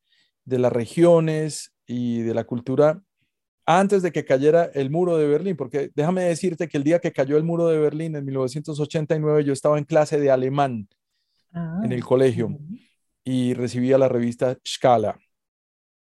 de 0.44 0.58
las 0.58 0.72
regiones 0.72 1.72
y 1.86 2.22
de 2.22 2.34
la 2.34 2.44
cultura 2.44 3.02
antes 3.70 4.02
de 4.02 4.12
que 4.12 4.24
cayera 4.24 4.70
el 4.72 4.88
muro 4.88 5.18
de 5.18 5.26
Berlín, 5.26 5.54
porque 5.54 5.90
déjame 5.94 6.22
decirte 6.22 6.68
que 6.68 6.78
el 6.78 6.84
día 6.84 7.00
que 7.00 7.12
cayó 7.12 7.36
el 7.36 7.44
muro 7.44 7.68
de 7.68 7.78
Berlín 7.78 8.16
en 8.16 8.24
1989 8.24 9.44
yo 9.44 9.52
estaba 9.52 9.76
en 9.76 9.84
clase 9.84 10.18
de 10.18 10.30
alemán 10.30 10.88
en 11.52 11.92
el 11.92 12.00
ah, 12.00 12.06
colegio 12.06 12.58
y 13.24 13.52
recibía 13.52 13.98
la 13.98 14.08
revista 14.08 14.56
Scala. 14.66 15.18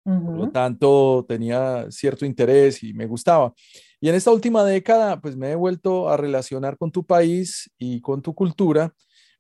Por 0.04 0.38
lo 0.38 0.52
tanto, 0.52 1.26
tenía 1.28 1.90
cierto 1.90 2.26
interés 2.26 2.84
y 2.84 2.94
me 2.94 3.06
gustaba. 3.06 3.54
Y 4.02 4.10
en 4.10 4.16
esta 4.16 4.32
última 4.32 4.66
década, 4.66 5.22
pues 5.22 5.38
me 5.38 5.52
he 5.52 5.56
vuelto 5.56 6.10
a 6.10 6.18
relacionar 6.18 6.78
con 6.78 6.92
tu 6.92 7.06
país 7.06 7.72
y 7.78 8.02
con 8.02 8.22
tu 8.22 8.36
cultura 8.36 8.94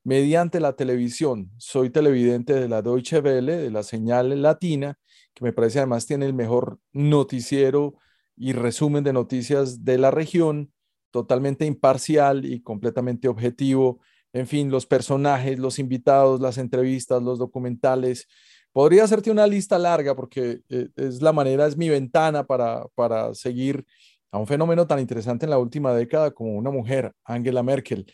mediante 0.05 0.59
la 0.59 0.73
televisión. 0.73 1.51
Soy 1.57 1.89
televidente 1.89 2.53
de 2.53 2.69
la 2.69 2.83
Deutsche 2.83 3.19
Welle, 3.19 3.57
de 3.57 3.71
la 3.71 3.81
señal 3.81 4.41
latina, 4.41 4.97
que 5.33 5.43
me 5.43 5.51
parece 5.51 5.79
además 5.79 6.05
tiene 6.05 6.27
el 6.27 6.33
mejor 6.33 6.79
noticiero 6.93 7.95
y 8.37 8.53
resumen 8.53 9.03
de 9.03 9.13
noticias 9.13 9.83
de 9.83 9.97
la 9.97 10.11
región, 10.11 10.71
totalmente 11.09 11.65
imparcial 11.65 12.45
y 12.45 12.61
completamente 12.61 13.27
objetivo. 13.27 13.99
En 14.31 14.45
fin, 14.45 14.69
los 14.69 14.85
personajes, 14.85 15.57
los 15.57 15.79
invitados, 15.79 16.39
las 16.39 16.59
entrevistas, 16.59 17.23
los 17.23 17.39
documentales. 17.39 18.27
Podría 18.71 19.05
hacerte 19.05 19.31
una 19.31 19.47
lista 19.47 19.79
larga 19.79 20.15
porque 20.15 20.59
eh, 20.69 20.89
es 20.97 21.21
la 21.23 21.33
manera, 21.33 21.65
es 21.65 21.77
mi 21.77 21.89
ventana 21.89 22.45
para, 22.45 22.85
para 22.93 23.33
seguir 23.33 23.83
a 24.31 24.37
un 24.37 24.45
fenómeno 24.45 24.85
tan 24.85 24.99
interesante 24.99 25.47
en 25.47 25.49
la 25.49 25.57
última 25.57 25.95
década 25.95 26.29
como 26.29 26.55
una 26.55 26.69
mujer, 26.69 27.11
Angela 27.23 27.63
Merkel, 27.63 28.05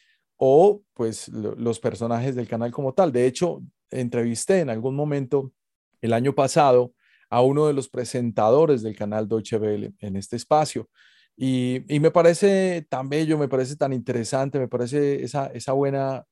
o 0.43 0.81
pues 0.95 1.27
los 1.27 1.79
personajes 1.79 2.33
del 2.33 2.47
canal 2.47 2.71
como 2.71 2.95
tal. 2.95 3.11
De 3.11 3.27
hecho, 3.27 3.61
entrevisté 3.91 4.61
en 4.61 4.71
algún 4.71 4.95
momento 4.95 5.53
el 6.01 6.13
año 6.13 6.33
pasado 6.33 6.95
a 7.29 7.43
uno 7.43 7.67
de 7.67 7.73
los 7.73 7.87
presentadores 7.89 8.81
del 8.81 8.95
canal 8.95 9.27
Deutsche 9.27 9.57
Welle 9.57 9.93
en 9.99 10.15
este 10.15 10.37
espacio. 10.37 10.89
Y, 11.37 11.81
me 11.87 12.09
parece 12.09 12.87
tan 12.89 13.07
bello, 13.07 13.37
me 13.37 13.47
parece 13.47 13.75
tan 13.75 13.93
interesante, 13.93 14.57
me 14.57 14.67
parece 14.67 15.23
esa, 15.23 15.45
esa, 15.53 15.73
buena, 15.73 16.25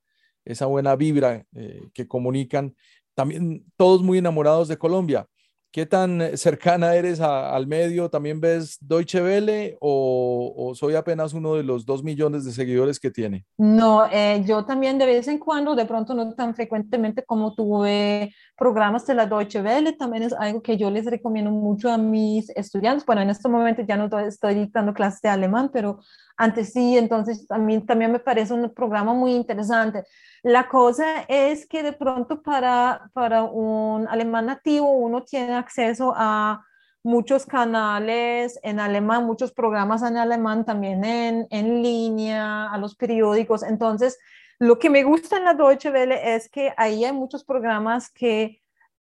esa 0.43 0.65
buena 0.65 0.95
vibra 0.95 1.45
eh, 1.53 1.83
que 1.93 2.07
comunican. 2.07 2.75
También 3.13 3.63
todos 3.77 4.01
muy 4.01 4.17
enamorados 4.17 4.67
de 4.69 4.77
Colombia. 4.77 5.27
¿Qué 5.71 5.85
tan 5.85 6.35
cercana 6.35 6.95
eres 6.95 7.19
al 7.19 7.67
medio? 7.67 8.09
¿También 8.09 8.41
ves 8.41 8.77
Deutsche 8.81 9.21
Welle 9.21 9.77
o, 9.79 10.73
soy 10.75 10.95
apenas 10.95 11.33
uno 11.33 11.53
de 11.53 11.63
los 11.63 11.85
dos 11.85 12.03
millones 12.03 12.43
de 12.43 12.51
seguidores 12.51 12.99
que 12.99 13.11
tiene? 13.11 13.45
No, 13.55 14.05
eh, 14.11 14.43
yo 14.47 14.65
también 14.65 14.97
de 14.97 15.05
vez 15.05 15.27
en 15.27 15.37
cuando, 15.37 15.75
de 15.75 15.85
pronto 15.85 16.15
no 16.15 16.33
tan 16.33 16.55
frecuentemente 16.55 17.23
como 17.23 17.53
tuve 17.53 18.33
programas 18.59 19.07
de 19.07 19.15
la 19.15 19.25
Deutsche 19.25 19.61
Welle, 19.61 19.93
también 19.93 20.23
es 20.23 20.33
algo 20.33 20.61
que 20.61 20.77
yo 20.77 20.91
les 20.91 21.05
recomiendo 21.05 21.49
mucho 21.49 21.89
a 21.89 21.97
mis 21.97 22.49
estudiantes. 22.51 23.05
Bueno, 23.05 23.21
en 23.21 23.29
este 23.29 23.47
momento 23.47 23.81
ya 23.81 23.97
no 23.97 24.09
estoy 24.19 24.55
dictando 24.55 24.93
clases 24.93 25.21
de 25.21 25.29
alemán, 25.29 25.69
pero 25.73 25.99
antes 26.37 26.73
sí, 26.73 26.97
entonces 26.97 27.45
a 27.49 27.57
mí 27.57 27.79
también 27.85 28.11
me 28.11 28.19
parece 28.19 28.53
un 28.53 28.73
programa 28.73 29.13
muy 29.13 29.33
interesante. 29.33 30.03
La 30.43 30.67
cosa 30.67 31.21
es 31.27 31.65
que 31.67 31.83
de 31.83 31.93
pronto 31.93 32.41
para, 32.41 33.09
para 33.13 33.43
un 33.43 34.07
alemán 34.07 34.47
nativo 34.47 34.91
uno 34.91 35.23
tiene 35.23 35.55
acceso 35.55 36.13
a 36.15 36.63
muchos 37.01 37.45
canales 37.45 38.59
en 38.61 38.79
alemán, 38.79 39.25
muchos 39.25 39.53
programas 39.53 40.03
en 40.03 40.17
alemán 40.17 40.65
también 40.65 41.03
en, 41.05 41.47
en 41.49 41.81
línea, 41.81 42.71
a 42.71 42.77
los 42.77 42.95
periódicos. 42.95 43.63
Entonces, 43.63 44.19
lo 44.59 44.77
que 44.77 44.89
me 44.89 45.03
gusta 45.03 45.37
en 45.37 45.45
la 45.45 45.53
Deutsche 45.53 45.89
Welle 45.89 46.35
es 46.35 46.49
que 46.49 46.73
ahí 46.77 47.05
hay 47.05 47.13
muchos 47.13 47.43
programas 47.43 48.11
que, 48.11 48.61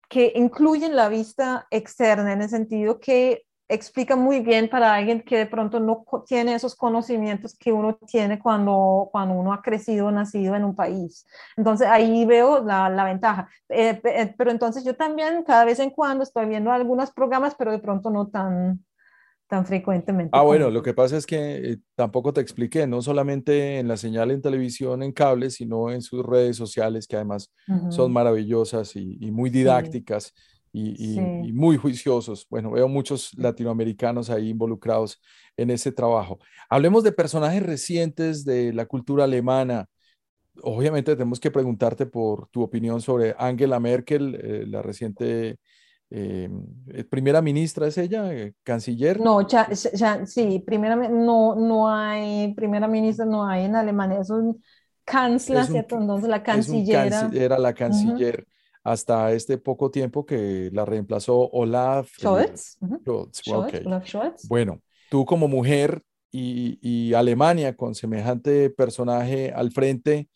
que 0.08 0.32
incluyen 0.34 0.96
la 0.96 1.08
vista 1.08 1.66
externa, 1.70 2.32
en 2.32 2.42
el 2.42 2.48
sentido 2.48 2.98
que 2.98 3.44
explica 3.68 4.16
muy 4.16 4.40
bien 4.40 4.68
para 4.68 4.94
alguien 4.94 5.22
que 5.22 5.38
de 5.38 5.46
pronto 5.46 5.80
no 5.80 6.04
tiene 6.26 6.54
esos 6.54 6.74
conocimientos 6.74 7.56
que 7.56 7.72
uno 7.72 7.96
tiene 8.06 8.38
cuando, 8.38 9.08
cuando 9.10 9.34
uno 9.34 9.52
ha 9.52 9.62
crecido, 9.62 10.10
nacido 10.10 10.54
en 10.54 10.64
un 10.64 10.74
país. 10.74 11.26
Entonces 11.56 11.88
ahí 11.88 12.24
veo 12.26 12.62
la, 12.62 12.90
la 12.90 13.04
ventaja. 13.04 13.48
Eh, 13.70 14.00
eh, 14.04 14.34
pero 14.36 14.50
entonces 14.50 14.84
yo 14.84 14.94
también 14.94 15.42
cada 15.44 15.64
vez 15.64 15.78
en 15.78 15.90
cuando 15.90 16.22
estoy 16.22 16.46
viendo 16.46 16.70
algunos 16.70 17.10
programas, 17.12 17.54
pero 17.54 17.72
de 17.72 17.78
pronto 17.78 18.10
no 18.10 18.28
tan, 18.28 18.84
tan 19.52 19.66
frecuentemente. 19.66 20.30
Ah, 20.32 20.40
bueno, 20.40 20.70
lo 20.70 20.82
que 20.82 20.94
pasa 20.94 21.18
es 21.18 21.26
que 21.26 21.72
eh, 21.72 21.78
tampoco 21.94 22.32
te 22.32 22.40
expliqué, 22.40 22.86
no 22.86 23.02
solamente 23.02 23.80
en 23.80 23.86
la 23.86 23.98
señal 23.98 24.30
en 24.30 24.40
televisión, 24.40 25.02
en 25.02 25.12
cable, 25.12 25.50
sino 25.50 25.90
en 25.90 26.00
sus 26.00 26.24
redes 26.24 26.56
sociales, 26.56 27.06
que 27.06 27.16
además 27.16 27.52
son 27.90 28.14
maravillosas 28.14 28.96
y, 28.96 29.30
muy 29.30 29.50
didácticas 29.50 30.32
y, 30.72 31.52
muy 31.52 31.76
juiciosos. 31.76 32.46
Bueno, 32.48 32.70
veo 32.70 32.88
muchos 32.88 33.34
latinoamericanos 33.36 34.30
ahí 34.30 34.48
involucrados 34.48 35.20
en 35.58 35.68
ese 35.68 35.92
trabajo. 35.92 36.38
Hablemos 36.70 37.04
de 37.04 37.12
personajes 37.12 37.62
recientes 37.62 38.46
de 38.46 38.72
la 38.72 38.86
cultura 38.86 39.24
alemana. 39.24 39.84
Obviamente 40.62 41.14
tenemos 41.14 41.40
que 41.40 41.50
preguntarte 41.50 42.06
por 42.06 42.48
tu 42.48 42.62
opinión 42.62 43.02
sobre 43.02 43.34
Angela 43.38 43.78
Merkel, 43.80 44.34
eh, 44.34 44.64
la 44.66 44.80
reciente 44.80 45.58
eh, 46.14 46.50
eh, 46.88 47.04
primera 47.04 47.40
ministra 47.40 47.86
es 47.86 47.96
ella, 47.96 48.30
eh, 48.34 48.52
canciller. 48.62 49.18
No, 49.18 49.46
ya, 49.48 49.66
sí, 50.26 50.62
primera, 50.64 50.94
no, 50.94 51.54
no 51.54 51.88
hay, 51.88 52.52
primera 52.52 52.86
ministra 52.86 53.24
no 53.24 53.46
hay 53.46 53.64
en 53.64 53.76
Alemania, 53.76 54.20
es 54.20 54.28
un 54.28 54.62
canciller, 55.06 55.64
¿cierto? 55.64 55.96
Entonces 55.96 56.28
la 56.28 56.42
cancillera. 56.42 57.30
era 57.32 57.58
la 57.58 57.72
canciller 57.72 58.46
hasta 58.84 59.32
este 59.32 59.56
poco 59.56 59.90
tiempo 59.90 60.26
que 60.26 60.68
la 60.74 60.84
reemplazó 60.84 61.48
Olaf 61.48 62.10
Scholz. 62.18 62.76
Scholz, 63.32 64.46
Bueno, 64.50 64.82
tú 65.08 65.24
como 65.24 65.48
mujer 65.48 66.02
y, 66.30 66.78
y 66.82 67.14
Alemania 67.14 67.74
con 67.74 67.94
semejante 67.94 68.68
personaje 68.68 69.50
al 69.50 69.70
frente, 69.70 70.28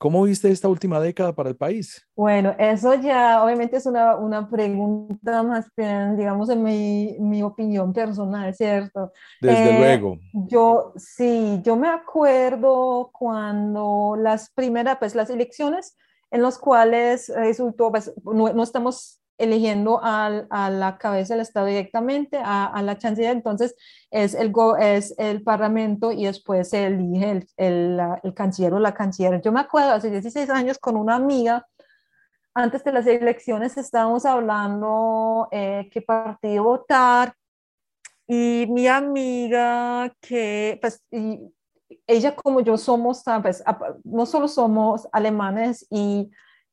¿Cómo 0.00 0.22
viste 0.22 0.50
esta 0.50 0.66
última 0.66 0.98
década 0.98 1.34
para 1.34 1.50
el 1.50 1.56
país? 1.56 2.02
Bueno, 2.16 2.54
eso 2.58 2.94
ya 2.94 3.44
obviamente 3.44 3.76
es 3.76 3.84
una, 3.84 4.16
una 4.16 4.48
pregunta 4.48 5.42
más 5.42 5.66
digamos, 5.76 6.48
en 6.48 6.62
mi, 6.62 7.16
mi 7.20 7.42
opinión 7.42 7.92
personal, 7.92 8.54
¿cierto? 8.54 9.12
Desde 9.42 9.76
eh, 9.76 9.78
luego. 9.78 10.18
Yo, 10.32 10.94
sí, 10.96 11.60
yo 11.62 11.76
me 11.76 11.88
acuerdo 11.88 13.10
cuando 13.12 14.16
las 14.18 14.50
primeras, 14.52 14.96
pues 14.96 15.14
las 15.14 15.28
elecciones 15.28 15.98
en 16.30 16.40
las 16.40 16.56
cuales 16.56 17.30
resultó, 17.36 17.90
pues 17.90 18.10
no, 18.24 18.54
no 18.54 18.62
estamos 18.62 19.20
eligiendo 19.40 20.00
al, 20.02 20.46
a 20.50 20.70
la 20.70 20.98
cabeza 20.98 21.34
del 21.34 21.42
Estado 21.42 21.66
directamente, 21.66 22.38
a, 22.38 22.66
a, 22.66 22.82
la 22.82 22.98
chancillería, 22.98 23.32
entonces 23.32 23.74
es 24.10 24.34
el, 24.34 24.52
es 24.80 25.14
el 25.18 25.42
Parlamento 25.42 26.12
y 26.12 26.26
después 26.26 26.70
se 26.70 26.86
elige 26.86 27.30
el, 27.30 27.48
el, 27.56 28.00
el, 28.22 28.34
canciller 28.34 28.74
o 28.74 28.78
la 28.78 28.94
canciller. 28.94 29.40
Yo 29.40 29.50
me 29.52 29.60
acuerdo 29.60 29.92
hace 29.92 30.10
16 30.10 30.50
años 30.50 30.78
con 30.78 30.96
una 30.96 31.16
amiga, 31.16 31.66
antes 32.54 32.84
de 32.84 32.92
las 32.92 33.06
elecciones 33.06 33.76
estábamos 33.76 34.26
hablando 34.26 35.48
eh, 35.52 35.88
qué 35.92 36.02
partido 36.02 36.64
votar 36.64 37.34
y 38.26 38.66
mi 38.68 38.86
amiga 38.88 40.12
que, 40.20 40.78
pues, 40.80 41.02
y 41.10 41.52
ella 42.06 42.34
como 42.36 42.60
yo 42.60 42.76
somos, 42.76 43.22
pues, 43.42 43.62
no 44.04 44.26
solo 44.26 44.48
somos 44.48 45.08
alemanes 45.12 45.86
y 45.90 46.30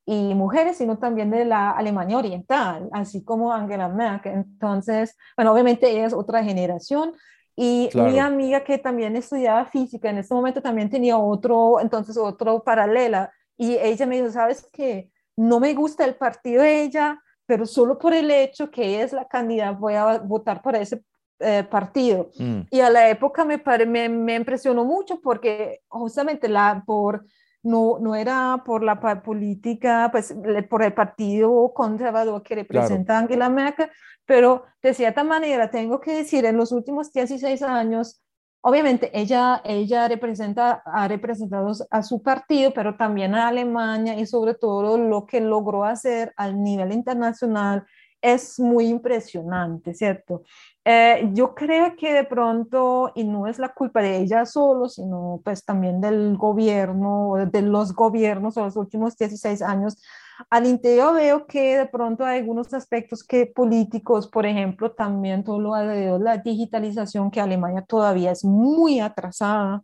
y 0.10 0.34
mujeres, 0.36 0.78
sino 0.78 0.98
también 0.98 1.30
de 1.32 1.44
la 1.44 1.72
Alemania 1.72 2.18
Oriental, 2.18 2.88
así 2.94 3.26
como 3.26 3.52
Angela 3.52 3.90
Merkel. 3.90 4.36
Entonces, 4.36 5.18
bueno, 5.36 5.52
obviamente 5.52 5.90
ella 5.90 6.06
es 6.06 6.14
otra 6.14 6.42
generación. 6.46 7.12
Y 7.58 7.90
mi 7.94 8.18
amiga 8.18 8.64
que 8.64 8.78
también 8.78 9.18
estudiaba 9.18 9.66
física, 9.66 10.10
en 10.10 10.20
este 10.20 10.34
momento 10.34 10.62
también 10.62 10.90
tenía 10.90 11.18
otro, 11.18 11.82
entonces 11.82 12.16
otro 12.16 12.64
paralela. 12.64 13.34
Y 13.58 13.76
ella 13.76 14.06
me 14.06 14.16
dijo, 14.16 14.32
¿sabes 14.32 14.66
qué? 14.72 15.12
No 15.36 15.60
me 15.60 15.74
gusta 15.74 16.06
el 16.06 16.16
partido 16.16 16.64
de 16.64 16.84
ella, 16.84 17.22
pero 17.46 17.66
solo 17.66 18.00
por 18.00 18.14
el 18.14 18.32
hecho 18.32 18.72
que 18.72 18.86
ella 18.86 19.04
es 19.04 19.12
la 19.12 19.28
candidata 19.28 19.72
voy 19.72 19.96
a 19.96 20.20
votar 20.20 20.62
por 20.62 20.78
ese 20.78 21.04
eh, 21.40 21.66
partido. 21.70 22.30
Mm. 22.38 22.62
Y 22.72 22.80
a 22.80 22.90
la 22.90 23.10
época 23.10 23.44
me, 23.44 23.62
me, 23.86 24.08
me, 24.08 24.36
impresionó 24.36 24.86
mucho 24.86 25.20
porque 25.20 25.82
justamente 25.90 26.48
la, 26.48 26.82
por 26.86 27.26
no, 27.68 28.00
no 28.00 28.16
era 28.16 28.64
por 28.66 28.84
la 28.84 29.00
política, 29.22 30.10
pues 30.12 30.34
por 30.70 30.84
el 30.84 30.94
partido 30.94 31.74
conservador 31.74 32.42
que 32.42 32.56
representa 32.56 33.18
Angela 33.18 33.50
Merkel, 33.50 33.90
pero 34.26 34.64
de 34.82 34.94
cierta 34.94 35.24
manera 35.24 35.70
tengo 35.70 36.00
que 36.00 36.14
decir, 36.14 36.46
en 36.46 36.58
los 36.58 36.72
últimos 36.72 37.12
16 37.12 37.62
años, 37.64 38.22
obviamente 38.62 39.12
ella, 39.14 39.62
ella 39.66 40.08
representa, 40.08 40.82
ha 40.86 41.08
representado 41.08 41.72
a 41.92 42.04
su 42.04 42.22
partido, 42.22 42.74
pero 42.74 42.96
también 42.96 43.36
a 43.36 43.50
Alemania 43.50 44.18
y 44.18 44.26
sobre 44.26 44.54
todo 44.54 44.98
lo 44.98 45.26
que 45.26 45.42
logró 45.42 45.84
hacer 45.84 46.34
al 46.38 46.64
nivel 46.64 46.94
internacional 46.94 47.86
es 48.22 48.60
muy 48.60 48.88
impresionante, 48.88 49.94
¿cierto? 49.94 50.44
Eh, 50.90 51.32
yo 51.34 51.54
creo 51.54 51.98
que 51.98 52.14
de 52.14 52.24
pronto, 52.24 53.12
y 53.14 53.26
no 53.26 53.46
es 53.46 53.60
la 53.60 53.74
culpa 53.74 54.02
de 54.02 54.20
ella 54.20 54.46
solo, 54.46 54.88
sino 54.88 55.42
pues 55.44 55.66
también 55.66 56.00
del 56.00 56.38
gobierno, 56.38 57.34
de 57.52 57.62
los 57.62 57.94
gobiernos 57.94 58.56
de 58.56 58.62
los 58.62 58.78
últimos 58.78 59.18
16 59.18 59.62
años, 59.64 60.02
al 60.50 60.66
interior 60.66 61.14
veo 61.14 61.46
que 61.46 61.78
de 61.80 61.88
pronto 61.88 62.24
hay 62.24 62.40
algunos 62.40 62.74
aspectos 62.74 63.22
que 63.22 63.48
políticos, 63.48 64.30
por 64.30 64.46
ejemplo, 64.46 64.94
también 64.94 65.44
todo 65.44 65.60
lo 65.60 65.74
de 65.74 66.18
la 66.20 66.38
digitalización, 66.38 67.32
que 67.32 67.42
Alemania 67.42 67.82
todavía 67.82 68.32
es 68.32 68.46
muy 68.46 69.02
atrasada, 69.02 69.84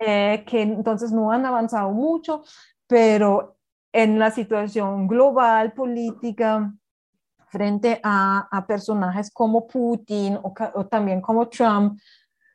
eh, 0.00 0.44
que 0.44 0.62
entonces 0.62 1.12
no 1.12 1.30
han 1.30 1.46
avanzado 1.46 1.90
mucho, 1.92 2.42
pero 2.88 3.58
en 3.92 4.18
la 4.18 4.32
situación 4.32 5.06
global, 5.06 5.72
política, 5.72 6.74
frente 7.56 7.98
a, 8.02 8.64
personajes 8.68 9.30
como 9.30 9.66
Putin 9.66 10.38
o, 10.42 10.86
también 10.86 11.22
como 11.22 11.48
Trump, 11.48 11.98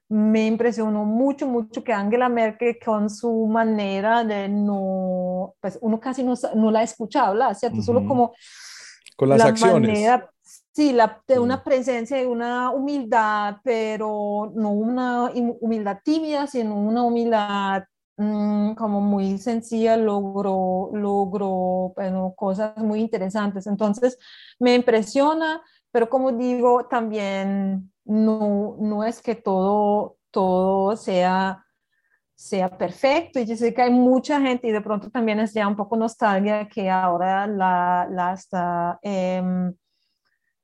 me 0.10 0.46
impresionó 0.46 1.06
mucho, 1.06 1.48
mucho 1.48 1.84
que 1.84 1.92
Angela 1.92 2.30
Merkel 2.30 2.78
con 2.84 3.10
su 3.10 3.48
manera 3.48 4.24
de 4.24 4.48
no, 4.48 5.56
pues 5.60 5.80
uno 5.82 6.00
casi 6.00 6.22
no, 6.24 6.36
no 6.54 6.70
la 6.70 6.84
escucha 6.84 7.26
hablar, 7.26 7.56
¿cierto? 7.56 7.82
Solo 7.82 8.06
como... 8.06 8.34
Con 9.18 9.30
las 9.30 9.42
acciones. 9.42 10.08
sí, 10.72 10.94
la, 10.94 11.20
de 11.28 11.40
una 11.40 11.64
presencia, 11.64 12.18
de 12.18 12.28
una 12.28 12.70
humildad, 12.70 13.58
pero 13.64 14.52
no 14.54 14.70
una 14.70 15.32
humildad 15.34 15.98
tímida, 16.04 16.46
sino 16.46 16.76
una 16.76 17.02
humildad 17.02 17.84
Mm, 18.24 18.76
como 18.76 19.02
muy 19.02 19.40
sencilla, 19.40 19.98
logró, 19.98 20.92
logró 20.94 21.92
bueno, 21.96 22.36
cosas 22.36 22.78
muy 22.78 23.00
interesantes. 23.00 23.66
Entonces, 23.66 24.20
me 24.60 24.76
impresiona, 24.76 25.60
pero 25.92 26.08
como 26.08 26.32
digo, 26.32 26.86
también 26.86 27.92
no, 28.06 28.78
no 28.80 29.04
es 29.04 29.24
que 29.24 29.34
todo, 29.34 30.18
todo 30.30 30.96
sea, 30.98 31.66
sea 32.36 32.78
perfecto. 32.78 33.40
Y 33.40 33.48
yo 33.48 33.56
sé 33.56 33.74
que 33.74 33.82
hay 33.82 33.92
mucha 33.92 34.40
gente 34.40 34.68
y 34.68 34.72
de 34.72 34.82
pronto 34.82 35.10
también 35.10 35.40
es 35.40 35.54
ya 35.54 35.68
un 35.68 35.76
poco 35.76 35.98
nostalgia 35.98 36.68
que 36.70 36.92
ahora 36.92 37.48
la, 37.48 38.08
la 38.12 38.34
está, 38.34 39.00
eh, 39.02 39.42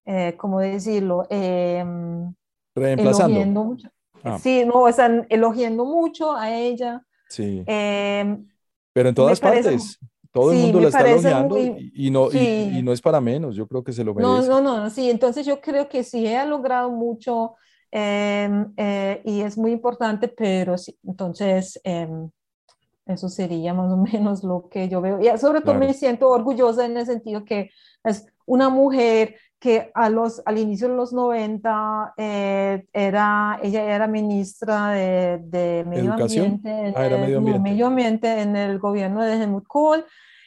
eh, 0.05 0.35
¿cómo 0.37 0.59
decirlo? 0.59 1.25
Em, 1.27 2.35
Reemplazando. 2.75 3.63
mucho. 3.63 3.89
Ah. 4.23 4.37
Sí, 4.37 4.63
no, 4.63 4.87
están 4.87 5.25
elogiando 5.29 5.85
mucho 5.85 6.35
a 6.35 6.51
ella. 6.51 7.01
Sí. 7.29 7.63
Em, 7.65 8.47
Pero 8.93 9.09
en 9.09 9.15
todas 9.15 9.39
partes. 9.39 9.99
Todo 10.31 10.51
el 10.51 10.59
mundo 10.59 10.81
la 10.81 10.89
está 10.89 11.09
elogiando 11.09 11.57
y, 11.57 12.11
no, 12.11 12.31
y, 12.31 12.81
no 12.83 12.91
es 12.91 13.01
para 13.01 13.19
menos, 13.19 13.55
yo 13.55 13.65
creo 13.67 13.83
que 13.83 13.91
se 13.91 14.03
lo 14.03 14.13
merece. 14.13 14.47
No, 14.47 14.61
no, 14.61 14.81
no, 14.81 14.89
sí, 14.91 15.09
entonces 15.09 15.47
yo 15.47 15.61
creo 15.61 15.89
que 15.89 16.03
sí 16.03 16.27
ha 16.27 16.45
logrado 16.45 16.91
mucho 16.91 17.55
em, 17.89 18.71
eh, 18.77 19.21
y 19.25 19.41
es 19.41 19.57
muy 19.57 19.71
importante, 19.71 20.27
pero 20.27 20.77
sí, 20.77 20.95
entonces 21.03 21.79
em, 21.83 22.29
eso 23.07 23.29
sería 23.29 23.73
más 23.73 23.91
o 23.91 23.97
menos 23.97 24.43
lo 24.43 24.67
que 24.69 24.87
yo 24.89 25.01
veo. 25.01 25.19
Y 25.19 25.37
sobre 25.39 25.61
todo 25.61 25.75
me 25.75 25.93
siento 25.93 26.29
orgullosa 26.29 26.85
en 26.85 26.97
el 26.97 27.05
sentido 27.05 27.43
que 27.43 27.71
Es 28.03 28.25
una 28.45 28.69
mujer 28.69 29.37
que 29.59 29.91
a 29.93 30.09
los, 30.09 30.41
al 30.45 30.57
inicio 30.57 30.87
de 30.87 30.95
los 30.95 31.13
90 31.13 32.13
eh, 32.17 32.85
era, 32.93 33.59
ella 33.63 33.83
era 33.83 34.07
ministra 34.07 34.91
de, 34.91 35.39
de 35.43 35.83
medio, 35.87 36.13
ambiente, 36.13 36.69
en 36.69 36.93
ah, 36.95 37.05
era 37.05 37.17
medio, 37.17 37.39
ambiente. 37.39 37.61
medio 37.61 37.87
ambiente 37.87 38.41
en 38.41 38.55
el 38.55 38.77
gobierno 38.77 39.23
de 39.23 39.33
Helmut 39.33 39.65
Kohl 39.67 40.05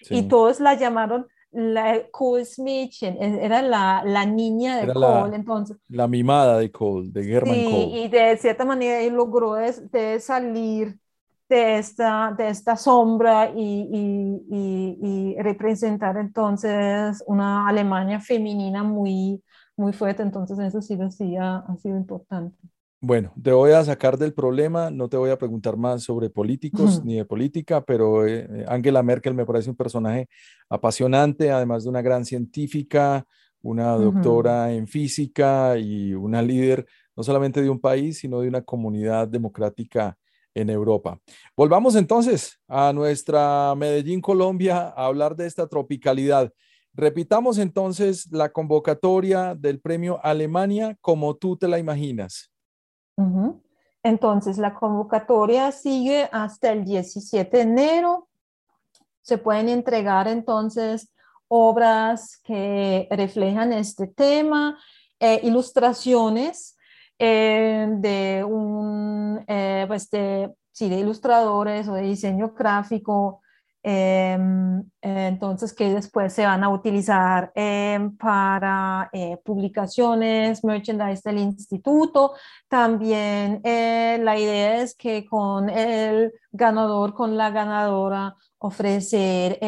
y 0.09 0.23
todos 0.23 0.61
la 0.61 0.75
llamaron 0.75 1.27
la 1.53 2.03
Kohl 2.13 2.47
Smitchen, 2.47 3.21
era 3.21 3.61
la, 3.61 4.03
la 4.05 4.25
niña 4.25 4.81
de 4.81 4.93
Kohl, 4.93 5.35
entonces. 5.35 5.77
La 5.89 6.07
mimada 6.07 6.59
de 6.59 6.71
Kohl, 6.71 7.13
de 7.13 7.25
German 7.25 7.55
sí, 7.55 7.65
Kohl. 7.65 7.99
Y 7.99 8.09
de 8.09 8.37
cierta 8.37 8.65
manera 8.65 9.01
él 9.01 9.15
logró 9.15 9.55
de, 9.55 10.21
salir 10.21 10.97
de 11.51 11.79
esta, 11.79 12.33
de 12.39 12.49
esta 12.49 12.77
sombra 12.77 13.51
y, 13.55 13.89
y, 13.93 14.99
y, 15.03 15.43
representar 15.43 16.17
entonces 16.17 17.23
una 17.27 17.69
Alemania 17.69 18.21
femenina 18.21 18.85
muy, 18.85 19.43
muy 19.77 19.93
fuerte, 19.93 20.23
entonces 20.23 20.59
eso 20.61 20.81
sí, 20.81 20.97
sí 21.11 21.37
ha, 21.37 21.57
ha 21.57 21.77
sido 21.77 21.97
importante. 21.97 22.57
Bueno, 23.03 23.33
te 23.43 23.51
voy 23.51 23.73
a 23.73 23.83
sacar 23.83 24.17
del 24.17 24.33
problema, 24.33 24.91
no 24.91 25.09
te 25.09 25.17
voy 25.17 25.31
a 25.31 25.39
preguntar 25.39 25.77
más 25.77 26.05
sobre 26.05 26.31
políticos 26.31 27.03
ni 27.05 27.17
de 27.17 27.25
política, 27.25 27.85
pero 27.85 28.27
eh, 28.27 28.65
Angela 28.69 29.03
Merkel 29.03 29.35
me 29.35 29.47
parece 29.47 29.71
un 29.71 29.77
personaje 29.77 30.29
apasionante, 30.69 31.51
además 31.51 31.83
de 31.83 31.91
una 31.91 32.03
gran 32.03 32.25
científica, 32.25 33.27
una 33.63 33.93
doctora 33.97 34.73
en 34.73 34.87
física 34.87 35.77
y 35.79 36.15
una 36.15 36.43
líder 36.43 36.87
no 37.17 37.25
solamente 37.25 37.61
de 37.61 37.71
un 37.71 37.81
país, 37.81 38.19
sino 38.19 38.41
de 38.41 38.49
una 38.49 38.63
comunidad 38.63 39.27
democrática 39.27 40.17
en 40.61 40.71
Europa. 40.71 41.19
Volvamos 41.57 41.97
entonces 41.97 42.59
a 42.69 42.93
nuestra 42.93 43.75
Medellín, 43.77 44.21
Colombia, 44.21 44.93
a 44.97 45.07
hablar 45.07 45.37
de 45.37 45.47
esta 45.47 45.67
tropicalidad. 45.67 46.53
Repitamos 46.93 47.59
entonces 47.59 48.29
la 48.31 48.51
convocatoria 48.51 49.55
del 49.55 49.81
premio 49.81 50.21
Alemania 50.23 50.97
como 51.01 51.35
tú 51.37 51.57
te 51.57 51.69
la 51.69 51.79
imaginas. 51.79 52.51
Entonces, 54.03 54.57
la 54.57 54.75
convocatoria 54.75 55.73
sigue 55.73 56.29
hasta 56.33 56.73
el 56.73 56.85
17 56.85 57.57
de 57.57 57.63
enero. 57.63 58.29
Se 59.21 59.37
pueden 59.37 59.69
entregar 59.69 60.27
entonces 60.27 61.13
obras 61.49 62.41
que 62.43 63.09
reflejan 63.11 63.73
este 63.73 64.07
tema, 64.07 64.79
eh, 65.19 65.41
ilustraciones 65.43 66.77
eh, 67.21 67.87
de 67.99 68.45
un, 68.45 69.45
eh, 69.47 69.85
pues 69.87 70.11
de, 70.11 70.53
sí, 70.73 70.89
de 70.89 70.99
ilustradores 70.99 71.87
o 71.89 71.95
de 71.95 72.03
diseño 72.03 72.53
gráfico 72.57 73.41
Em, 73.83 74.85
entonces, 75.01 75.73
que 75.73 75.89
después 75.95 76.35
se 76.35 76.45
van 76.45 76.63
a 76.63 76.69
utilizar 76.69 77.51
em, 77.55 78.15
para 78.17 79.09
eh, 79.13 79.39
publicaciones, 79.43 80.63
merchandise 80.65 81.23
del 81.25 81.39
instituto. 81.39 82.35
También 82.69 83.61
eh, 83.65 84.19
la 84.23 84.39
idea 84.39 84.83
es 84.83 84.95
que 84.95 85.25
con 85.27 85.71
el 85.71 86.33
ganador, 86.53 87.15
con 87.15 87.37
la 87.39 87.51
ganadora, 87.51 88.37
ofrecer 88.59 89.59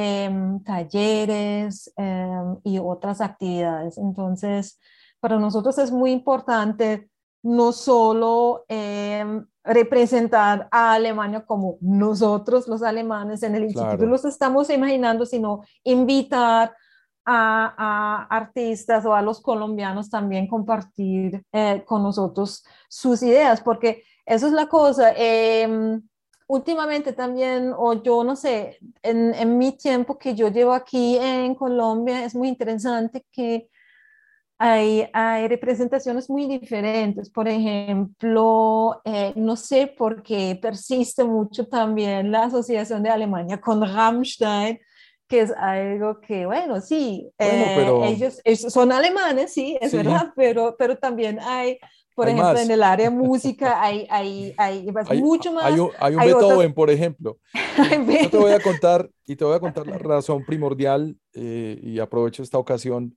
talleres 0.65 1.91
y 2.63 2.79
otras 2.79 3.23
actividades. 3.23 3.97
Entonces, 3.97 4.79
para 5.19 5.39
nosotros 5.39 5.79
es 5.79 5.91
muy 5.91 6.11
importante 6.13 7.09
no 7.43 7.73
solo 7.73 8.65
representar 9.65 10.69
a 10.71 10.95
Alemania 10.95 11.45
como 11.47 11.79
nosotros 11.81 12.67
los 12.67 12.83
alemanes 12.83 13.43
en 13.43 13.55
el 13.55 13.65
instituto 13.65 14.07
los 14.07 14.25
estamos 14.25 14.71
imaginando, 14.71 15.25
sino 15.25 15.63
invitar 15.85 16.75
a, 17.25 18.27
artistas 18.29 19.05
o 19.05 19.15
a 19.15 19.23
los 19.23 19.41
colombianos 19.41 20.11
también 20.11 20.49
compartir 20.49 21.45
eh, 21.53 21.85
con 21.87 22.03
nosotros 22.03 22.65
sus 22.89 23.23
ideas, 23.23 23.61
porque 23.61 24.03
eso 24.27 24.47
es 24.49 24.53
la 24.53 24.67
cosa. 24.67 25.13
Em, 25.17 26.03
últimamente 26.49 27.13
también, 27.13 27.73
o 27.77 28.03
yo 28.03 28.25
no 28.25 28.35
sé, 28.35 28.79
en, 29.03 29.35
en 29.35 29.59
mi 29.59 29.73
tiempo 29.73 30.19
que 30.19 30.35
yo 30.35 30.49
llevo 30.49 30.73
aquí 30.73 31.17
en 31.19 31.55
Colombia, 31.55 32.25
es 32.25 32.35
muy 32.35 32.49
interesante 32.49 33.25
que 33.31 33.69
hay, 34.65 35.49
representaciones 35.49 36.31
muy 36.31 36.47
diferentes. 36.47 37.29
Por 37.31 37.49
ejemplo, 37.49 39.01
eh, 39.05 39.33
no 39.35 39.57
sé 39.57 39.89
por 39.89 40.23
qué 40.23 40.57
persiste 40.61 41.25
mucho 41.25 41.67
también 41.67 42.31
la 42.31 42.45
asociación 42.45 43.03
de 43.03 43.11
Alemania 43.11 43.61
con 43.61 43.81
Rammstein, 43.81 44.79
que 45.27 45.41
es 45.41 45.53
algo 45.53 46.21
que, 46.21 46.47
bueno, 46.47 46.81
sí, 46.81 47.29
eh, 47.39 47.89
ellos, 48.05 48.41
son 48.73 48.93
alemanes, 48.93 49.53
sí, 49.53 49.77
es 49.81 49.93
verdad, 49.93 50.33
pero, 50.37 50.77
pero 50.79 50.97
también 50.97 51.41
hay 51.41 51.79
por 52.15 52.29
ejemplo, 52.29 52.59
en 52.59 52.71
el 52.71 52.83
área 52.83 53.09
de 53.09 53.17
música 53.17 53.83
hay, 53.83 54.07
hay, 54.11 54.55
hay, 54.59 54.87
mucho 55.21 55.51
más. 55.51 55.65
Hay 55.65 55.81
un, 55.81 55.91
hay 55.99 56.15
un 56.15 56.21
Beethoven, 56.23 56.75
por 56.75 56.91
ejemplo. 56.91 57.39
Yo 58.23 58.31
te 58.31 58.37
voy 58.37 58.53
a 58.53 58.61
contar, 58.61 59.11
y 59.27 59.35
te 59.35 59.45
voy 59.45 59.57
a 59.57 59.61
contar 59.61 59.87
la 59.87 59.99
razón 59.99 60.45
primordial, 60.45 61.17
eh, 61.33 61.81
y 61.83 61.99
aprovecho 61.99 62.43
esta 62.43 62.59
ocasión 62.59 63.17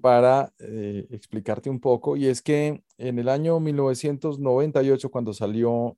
para 0.00 0.52
eh, 0.58 1.06
explicarte 1.10 1.70
un 1.70 1.80
poco. 1.80 2.16
Y 2.16 2.26
es 2.26 2.42
que 2.42 2.82
en 2.98 3.18
el 3.18 3.28
año 3.28 3.60
1998, 3.60 5.10
cuando 5.10 5.32
salió 5.32 5.96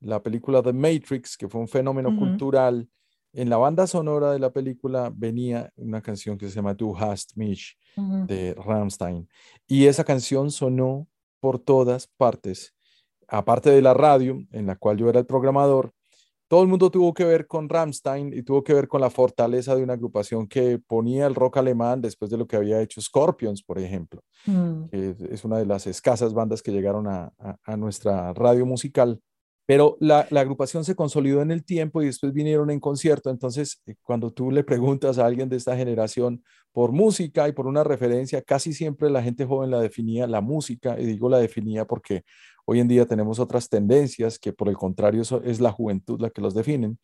la 0.00 0.22
película 0.22 0.62
The 0.62 0.72
Matrix, 0.72 1.36
que 1.36 1.48
fue 1.48 1.60
un 1.60 1.68
fenómeno 1.68 2.16
cultural, 2.16 2.88
en 3.32 3.50
la 3.50 3.58
banda 3.58 3.86
sonora 3.86 4.32
de 4.32 4.38
la 4.38 4.50
película 4.50 5.12
venía 5.14 5.70
una 5.76 6.00
canción 6.00 6.38
que 6.38 6.48
se 6.48 6.54
llama 6.54 6.74
Du 6.74 6.96
hast 6.96 7.36
mich 7.36 7.76
de 7.96 8.54
Rammstein. 8.54 9.28
Y 9.66 9.86
esa 9.86 10.04
canción 10.04 10.50
sonó 10.50 11.06
por 11.40 11.58
todas 11.58 12.06
partes, 12.06 12.74
aparte 13.28 13.70
de 13.70 13.82
la 13.82 13.94
radio, 13.94 14.42
en 14.52 14.66
la 14.66 14.76
cual 14.76 14.96
yo 14.96 15.08
era 15.08 15.20
el 15.20 15.26
programador, 15.26 15.92
todo 16.48 16.62
el 16.62 16.68
mundo 16.68 16.90
tuvo 16.90 17.12
que 17.12 17.24
ver 17.24 17.46
con 17.46 17.68
Rammstein 17.68 18.32
y 18.32 18.42
tuvo 18.42 18.62
que 18.62 18.72
ver 18.72 18.86
con 18.86 19.00
la 19.00 19.10
fortaleza 19.10 19.74
de 19.74 19.82
una 19.82 19.94
agrupación 19.94 20.46
que 20.46 20.78
ponía 20.78 21.26
el 21.26 21.34
rock 21.34 21.56
alemán 21.56 22.00
después 22.00 22.30
de 22.30 22.36
lo 22.36 22.46
que 22.46 22.56
había 22.56 22.80
hecho 22.80 23.00
Scorpions, 23.00 23.62
por 23.62 23.78
ejemplo. 23.78 24.22
Mm. 24.46 24.84
es 24.92 25.44
una 25.44 25.58
de 25.58 25.66
las 25.66 25.86
escasas 25.86 26.32
bandas 26.34 26.62
que 26.62 26.70
llegaron 26.70 27.06
a, 27.08 27.32
nuestra 27.76 28.32
radio 28.32 28.64
musical. 28.64 29.20
Pero 29.68 29.96
la, 29.98 30.28
la, 30.30 30.42
agrupación 30.42 30.84
se 30.84 30.94
consolidó 30.94 31.42
en 31.42 31.50
el 31.50 31.64
tiempo 31.64 32.00
y 32.00 32.06
después 32.06 32.32
vinieron 32.32 32.70
en 32.70 32.78
concierto. 32.78 33.30
Entonces, 33.30 33.82
eh, 33.86 33.96
cuando 34.00 34.30
tú 34.30 34.52
le 34.52 34.62
preguntas 34.62 35.18
a 35.18 35.26
alguien 35.26 35.48
de 35.48 35.56
esta 35.56 35.76
generación 35.76 36.44
por 36.70 36.92
música 36.92 37.48
y 37.48 37.52
por 37.52 37.66
una 37.66 37.82
referencia, 37.82 38.42
casi 38.42 38.72
siempre 38.72 39.10
la 39.10 39.24
gente 39.24 39.44
joven 39.44 39.72
la 39.72 39.80
definía 39.80 40.28
la 40.28 40.40
música, 40.40 41.00
y 41.00 41.06
digo 41.06 41.28
la 41.28 41.38
definía 41.38 41.84
porque 41.84 42.22
Hoy 42.68 42.80
en 42.80 42.88
día 42.88 43.06
tenemos 43.06 43.38
otras 43.38 43.68
tendencias 43.68 44.40
que 44.40 44.52
por 44.52 44.68
el 44.68 44.76
contrario 44.76 45.22
es 45.44 45.60
la 45.60 45.70
juventud 45.70 46.20
la 46.20 46.30
que 46.30 46.40
los 46.40 46.52
definen, 46.52 46.98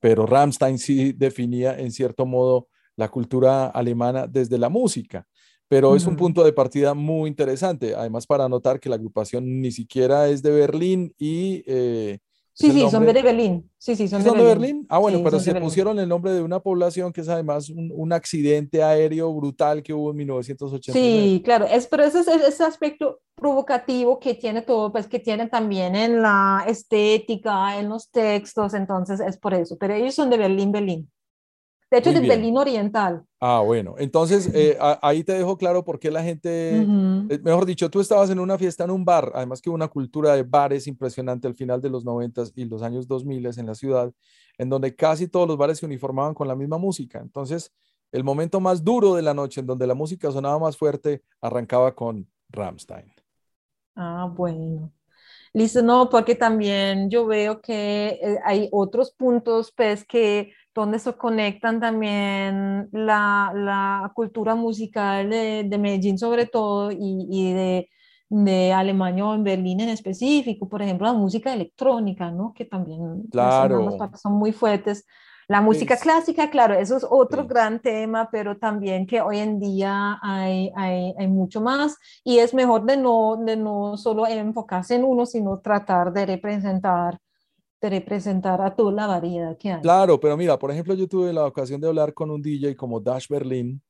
pero 0.00 0.26
Rammstein 0.26 0.76
sí 0.78 1.12
definía 1.12 1.78
en 1.78 1.92
cierto 1.92 2.26
modo 2.26 2.68
la 2.96 3.08
cultura 3.08 3.68
alemana 3.68 4.26
desde 4.26 4.58
la 4.58 4.68
música, 4.68 5.26
pero 5.68 5.94
es 5.94 6.06
un 6.06 6.16
punto 6.16 6.44
de 6.44 6.52
partida 6.52 6.94
muy 6.94 7.28
interesante, 7.28 7.94
además 7.94 8.26
para 8.26 8.48
notar 8.48 8.80
que 8.80 8.88
la 8.88 8.96
agrupación 8.96 9.60
ni 9.60 9.70
siquiera 9.70 10.28
es 10.28 10.42
de 10.42 10.50
Berlín 10.50 11.14
y 11.16 11.62
eh, 11.66 12.18
Sí, 12.56 12.70
sí, 12.70 12.88
son 12.88 13.04
de 13.04 13.12
Berlín. 13.12 13.68
Sí, 13.78 13.96
sí, 13.96 14.06
son, 14.06 14.22
de, 14.22 14.30
Berlín? 14.30 14.86
Ah, 14.88 14.98
bueno, 14.98 15.20
pero 15.24 15.40
se 15.40 15.52
pusieron 15.56 15.98
el 15.98 16.08
nombre 16.08 16.32
de 16.32 16.40
una 16.40 16.60
población 16.60 17.12
que 17.12 17.20
es 17.20 17.28
además 17.28 17.68
un, 17.68 18.12
accidente 18.12 18.80
aéreo 18.80 19.34
brutal 19.34 19.82
que 19.82 19.92
hubo 19.92 20.12
en 20.12 20.18
1980. 20.18 20.92
Sí, 20.92 21.42
claro, 21.44 21.66
es, 21.66 21.88
pero 21.88 22.04
ese 22.04 22.20
es 22.20 22.28
ese 22.28 22.62
aspecto 22.62 23.18
provocativo 23.34 24.20
que 24.20 24.34
tiene 24.34 24.62
todo, 24.62 24.92
pues 24.92 25.08
que 25.08 25.18
tiene 25.18 25.48
también 25.48 25.96
en 25.96 26.22
la 26.22 26.64
estética, 26.68 27.76
en 27.76 27.88
los 27.88 28.10
textos, 28.10 28.72
entonces 28.74 29.18
es 29.18 29.36
por 29.36 29.52
eso, 29.52 29.76
pero 29.76 29.94
ellos 29.94 30.14
son 30.14 30.30
de 30.30 30.36
Berlín, 30.36 30.70
Berlín. 30.70 31.10
De 31.94 32.00
hecho, 32.00 32.12
de 32.12 32.26
Berlín 32.26 32.56
Oriental. 32.56 33.24
Ah, 33.38 33.62
bueno. 33.64 33.94
Entonces, 33.98 34.50
eh, 34.52 34.76
ahí 35.00 35.22
te 35.22 35.32
dejo 35.32 35.56
claro 35.56 35.84
por 35.84 36.00
qué 36.00 36.10
la 36.10 36.24
gente, 36.24 36.80
eh, 36.80 37.40
mejor 37.44 37.66
dicho, 37.66 37.88
tú 37.88 38.00
estabas 38.00 38.30
en 38.30 38.40
una 38.40 38.58
fiesta 38.58 38.82
en 38.82 38.90
un 38.90 39.04
bar, 39.04 39.30
además 39.32 39.62
que 39.62 39.70
una 39.70 39.86
cultura 39.86 40.34
de 40.34 40.42
bares 40.42 40.88
impresionante 40.88 41.46
al 41.46 41.54
final 41.54 41.80
de 41.80 41.90
los 41.90 42.04
90 42.04 42.42
y 42.56 42.64
los 42.64 42.82
años 42.82 43.06
2000 43.06 43.46
en 43.56 43.66
la 43.66 43.76
ciudad, 43.76 44.12
en 44.58 44.68
donde 44.68 44.96
casi 44.96 45.28
todos 45.28 45.46
los 45.46 45.56
bares 45.56 45.78
se 45.78 45.86
uniformaban 45.86 46.34
con 46.34 46.48
la 46.48 46.56
misma 46.56 46.78
música. 46.78 47.20
Entonces, 47.20 47.72
el 48.10 48.24
momento 48.24 48.58
más 48.58 48.82
duro 48.82 49.14
de 49.14 49.22
la 49.22 49.34
noche, 49.34 49.60
en 49.60 49.68
donde 49.68 49.86
la 49.86 49.94
música 49.94 50.32
sonaba 50.32 50.58
más 50.58 50.76
fuerte, 50.76 51.22
arrancaba 51.40 51.94
con 51.94 52.28
Rammstein. 52.48 53.12
Ah, 53.94 54.28
bueno. 54.34 54.90
Listo, 55.52 55.80
no, 55.80 56.10
porque 56.10 56.34
también 56.34 57.08
yo 57.08 57.24
veo 57.26 57.60
que 57.60 58.18
eh, 58.20 58.40
hay 58.44 58.68
otros 58.72 59.12
puntos, 59.12 59.72
pues, 59.76 60.04
que 60.04 60.52
donde 60.74 60.98
se 60.98 61.12
conectan 61.14 61.80
también 61.80 62.88
la, 62.92 63.52
la 63.54 64.12
cultura 64.14 64.54
musical 64.54 65.30
de, 65.30 65.64
de, 65.64 65.78
Medellín 65.78 66.18
sobre 66.18 66.46
todo 66.46 66.90
y, 66.90 67.26
y 67.30 67.52
de, 67.52 67.90
de, 68.28 68.72
Alemania 68.72 69.24
o 69.24 69.34
en 69.34 69.44
Berlín 69.44 69.80
en 69.80 69.90
específico, 69.90 70.68
por 70.68 70.82
ejemplo, 70.82 71.06
la 71.06 71.12
música 71.12 71.52
electrónica, 71.52 72.30
¿no? 72.30 72.52
Que 72.54 72.64
también 72.64 73.22
claro. 73.30 73.96
son, 74.16 74.32
muy 74.32 74.52
fuertes. 74.52 75.06
La 75.46 75.60
música 75.60 75.98
clásica, 75.98 76.48
claro, 76.48 76.74
eso 76.74 76.96
es 76.96 77.06
otro 77.08 77.46
gran 77.46 77.78
tema, 77.80 78.30
pero 78.32 78.56
también 78.56 79.06
que 79.06 79.20
hoy 79.20 79.38
en 79.38 79.60
día 79.60 80.18
hay, 80.22 80.72
hay, 80.74 81.14
hay, 81.18 81.28
mucho 81.28 81.60
más 81.60 81.98
y 82.24 82.38
es 82.38 82.54
mejor 82.54 82.86
de 82.86 82.96
no, 82.96 83.36
de 83.36 83.54
no 83.54 83.98
solo 83.98 84.26
enfocarse 84.26 84.94
en 84.94 85.04
uno, 85.04 85.26
sino 85.26 85.60
tratar 85.60 86.14
de 86.14 86.24
representar 86.24 87.18
de 87.84 87.90
representar 87.90 88.62
a 88.62 88.74
toda 88.74 88.92
la 88.92 89.06
variedad 89.06 89.56
que 89.58 89.72
hay. 89.72 89.82
Claro, 89.82 90.18
pero 90.18 90.36
mira, 90.36 90.58
por 90.58 90.70
ejemplo, 90.70 90.94
yo 90.94 91.06
tuve 91.06 91.32
la 91.32 91.46
ocasión 91.46 91.80
de 91.80 91.88
hablar 91.88 92.14
con 92.14 92.30
un 92.30 92.40
DJ 92.40 92.74
como 92.76 92.98
Dash 92.98 93.28
Berlin, 93.28 93.80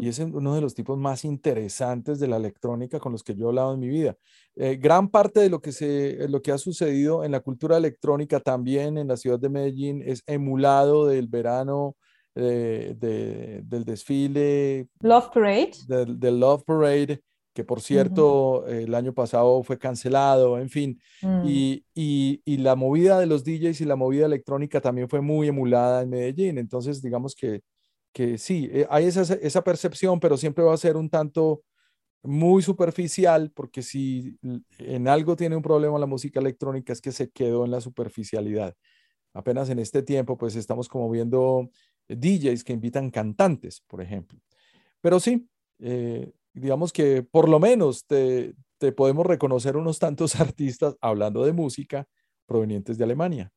y 0.00 0.08
es 0.08 0.18
uno 0.18 0.56
de 0.56 0.60
los 0.60 0.74
tipos 0.74 0.98
más 0.98 1.24
interesantes 1.24 2.18
de 2.18 2.26
la 2.26 2.38
electrónica 2.38 2.98
con 2.98 3.12
los 3.12 3.22
que 3.22 3.36
yo 3.36 3.44
he 3.44 3.48
hablado 3.50 3.74
en 3.74 3.80
mi 3.80 3.88
vida. 3.88 4.16
Eh, 4.56 4.76
gran 4.76 5.08
parte 5.08 5.38
de 5.38 5.48
lo 5.48 5.60
que, 5.60 5.70
se, 5.70 6.26
lo 6.28 6.42
que 6.42 6.50
ha 6.50 6.58
sucedido 6.58 7.22
en 7.22 7.30
la 7.30 7.38
cultura 7.38 7.76
electrónica 7.76 8.40
también 8.40 8.98
en 8.98 9.06
la 9.06 9.16
ciudad 9.16 9.38
de 9.38 9.50
Medellín 9.50 10.02
es 10.04 10.24
emulado 10.26 11.06
del 11.06 11.28
verano, 11.28 11.94
del 12.34 13.84
desfile. 13.86 14.88
Love 15.00 15.28
Parade. 15.32 15.72
Del, 15.86 16.40
Love 16.40 16.64
Parade, 16.64 17.22
que 17.54 17.64
por 17.64 17.80
cierto 17.80 18.66
el 18.66 18.94
año 18.94 19.14
pasado 19.14 19.62
fue 19.62 19.78
cancelado, 19.78 20.58
en 20.58 20.68
fin. 20.68 21.00
Mm. 21.22 21.42
Y, 21.46 21.84
y, 21.94 22.42
y, 22.44 22.56
la 22.58 22.74
movida 22.74 23.18
de 23.18 23.26
los 23.26 23.44
DJs 23.44 23.80
y 23.80 23.84
la 23.84 23.96
movida 23.96 24.26
electrónica 24.26 24.80
también 24.80 25.08
fue 25.08 25.20
muy 25.20 25.48
emulada 25.48 26.02
en 26.02 26.10
Medellín. 26.10 26.58
Entonces, 26.58 27.00
digamos 27.00 27.34
que 27.34 27.62
que 28.14 28.38
sí, 28.38 28.70
eh, 28.72 28.86
hay 28.88 29.06
esa, 29.06 29.22
esa 29.34 29.64
percepción, 29.64 30.20
pero 30.20 30.38
siempre 30.38 30.64
va 30.64 30.72
a 30.72 30.78
ser 30.78 30.96
un 30.96 31.10
tanto 31.10 31.62
muy 32.22 32.62
superficial, 32.62 33.50
porque 33.54 33.82
si 33.82 34.38
en 34.78 35.08
algo 35.08 35.36
tiene 35.36 35.56
un 35.56 35.62
problema 35.62 35.98
la 35.98 36.06
música 36.06 36.40
electrónica 36.40 36.92
es 36.94 37.02
que 37.02 37.12
se 37.12 37.30
quedó 37.30 37.66
en 37.66 37.72
la 37.72 37.82
superficialidad. 37.82 38.74
Apenas 39.34 39.68
en 39.68 39.80
este 39.80 40.02
tiempo, 40.02 40.38
pues 40.38 40.54
estamos 40.54 40.88
como 40.88 41.10
viendo 41.10 41.68
DJs 42.08 42.64
que 42.64 42.72
invitan 42.72 43.10
cantantes, 43.10 43.82
por 43.88 44.00
ejemplo. 44.00 44.38
Pero 45.02 45.18
sí, 45.20 45.48
eh, 45.80 46.32
digamos 46.54 46.92
que 46.92 47.22
por 47.22 47.48
lo 47.48 47.58
menos 47.60 48.06
te, 48.06 48.54
te 48.78 48.92
podemos 48.92 49.26
reconocer 49.26 49.76
unos 49.76 49.98
tantos 49.98 50.34
artistas 50.40 50.96
hablando 51.00 51.44
de 51.44 51.52
música 51.52 52.06
provenientes 52.46 52.96
de 52.98 53.04
Alemania. 53.04 53.50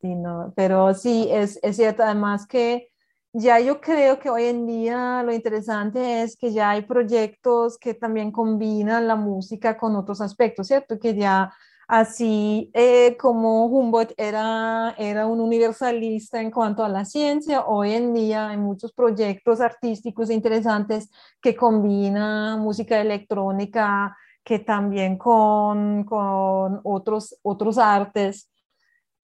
Sí, 0.00 0.14
no, 0.14 0.52
pero 0.54 0.94
sí, 0.94 1.28
es, 1.30 1.58
es 1.62 1.76
cierto 1.76 2.02
además 2.02 2.46
que 2.46 2.90
ya 3.32 3.60
yo 3.60 3.80
creo 3.80 4.18
que 4.18 4.30
hoy 4.30 4.44
en 4.44 4.66
día 4.66 5.22
lo 5.22 5.32
interesante 5.32 6.22
es 6.22 6.36
que 6.36 6.52
ya 6.52 6.70
hay 6.70 6.82
proyectos 6.82 7.76
que 7.78 7.94
también 7.94 8.30
combinan 8.30 9.06
la 9.06 9.16
música 9.16 9.76
con 9.76 9.96
otros 9.96 10.20
aspectos, 10.20 10.68
¿cierto? 10.68 10.98
Que 10.98 11.14
ya 11.14 11.52
así 11.86 12.70
eh, 12.74 13.16
como 13.16 13.66
Humboldt 13.66 14.12
era, 14.16 14.94
era 14.98 15.26
un 15.26 15.40
universalista 15.40 16.40
en 16.40 16.50
cuanto 16.50 16.84
a 16.84 16.88
la 16.88 17.04
ciencia, 17.04 17.64
hoy 17.66 17.92
en 17.92 18.12
día 18.14 18.48
hay 18.48 18.56
muchos 18.56 18.92
proyectos 18.92 19.60
artísticos 19.60 20.30
interesantes 20.30 21.10
que 21.40 21.54
combinan 21.56 22.60
música 22.60 23.00
electrónica, 23.00 24.16
que 24.44 24.60
también 24.60 25.18
con, 25.18 26.04
con 26.04 26.80
otros, 26.84 27.38
otros 27.42 27.78
artes 27.78 28.48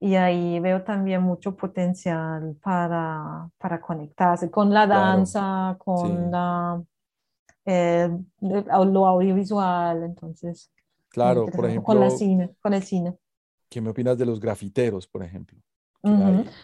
y 0.03 0.15
ahí 0.15 0.59
veo 0.59 0.83
también 0.83 1.21
mucho 1.21 1.55
potencial 1.55 2.57
para, 2.61 3.49
para 3.57 3.79
conectarse 3.79 4.51
con 4.51 4.73
la 4.73 4.85
danza, 4.85 5.77
con 5.79 6.29
la, 6.29 6.83
eh, 7.63 8.09
lo 8.41 9.07
audiovisual, 9.07 10.03
entonces. 10.03 10.72
Claro, 11.13 11.45
por 11.45 11.65
ejemplo. 11.65 11.83
Con, 11.83 11.99
la 11.99 12.09
cine, 12.09 12.55
con 12.59 12.73
el 12.73 12.81
cine. 12.81 13.15
¿Qué 13.69 13.79
me 13.79 13.91
opinas 13.91 14.17
de 14.17 14.25
los 14.25 14.39
grafiteros, 14.39 15.07
por 15.07 15.23
ejemplo? 15.23 15.59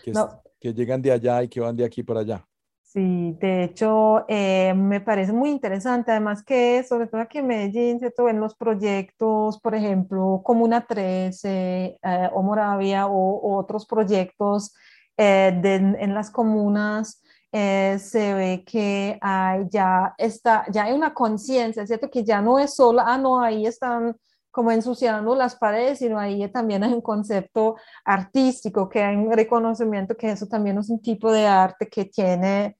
Que, 0.03 0.11
que 0.59 0.73
llegan 0.73 1.01
de 1.01 1.11
allá 1.11 1.43
y 1.43 1.47
que 1.47 1.59
van 1.59 1.75
de 1.75 1.85
aquí 1.85 2.01
para 2.01 2.21
allá. 2.21 2.45
Sí, 2.91 3.37
de 3.39 3.65
hecho, 3.65 4.25
eh, 4.27 4.73
me 4.73 4.99
parece 4.99 5.31
muy 5.31 5.51
interesante, 5.51 6.09
además 6.09 6.43
que 6.43 6.83
sobre 6.83 7.05
todo 7.05 7.21
aquí 7.21 7.37
en 7.37 7.45
Medellín, 7.45 7.99
¿cierto? 7.99 8.27
En 8.27 8.39
los 8.39 8.55
proyectos, 8.55 9.59
por 9.59 9.75
ejemplo, 9.75 10.41
Comuna 10.43 10.87
13 10.87 11.99
eh, 12.01 12.29
o 12.33 12.41
Moravia 12.41 13.05
o, 13.05 13.57
otros 13.59 13.85
proyectos 13.85 14.73
eh, 15.17 15.61
en 15.63 16.13
las 16.15 16.31
comunas, 16.31 17.21
se 17.51 18.33
ve 18.33 18.63
que 18.65 19.19
hay 19.21 19.67
ya, 19.69 20.15
está, 20.17 20.65
ya 20.71 20.85
hay 20.85 20.93
una 20.93 21.13
conciencia, 21.13 21.85
¿cierto? 21.85 22.09
Que 22.09 22.23
ya 22.23 22.41
no 22.41 22.57
es 22.57 22.73
solo, 22.73 23.01
ah, 23.05 23.19
no, 23.19 23.39
ahí 23.39 23.67
están 23.67 24.15
como 24.59 24.71
ensuciando 24.71 25.35
las 25.35 25.55
paredes, 25.55 25.99
sino 25.99 26.19
ahí 26.19 26.45
también 26.51 26.83
hay 26.83 26.91
un 26.91 26.99
concepto 26.99 27.77
artístico, 28.03 28.89
que 28.89 29.01
hay 29.01 29.15
un 29.15 29.31
reconocimiento 29.31 30.17
que 30.17 30.31
eso 30.31 30.47
también 30.47 30.77
es 30.77 30.89
un 30.89 31.01
tipo 31.01 31.31
de 31.31 31.47
arte 31.47 31.87
que 31.87 32.03
tiene 32.03 32.75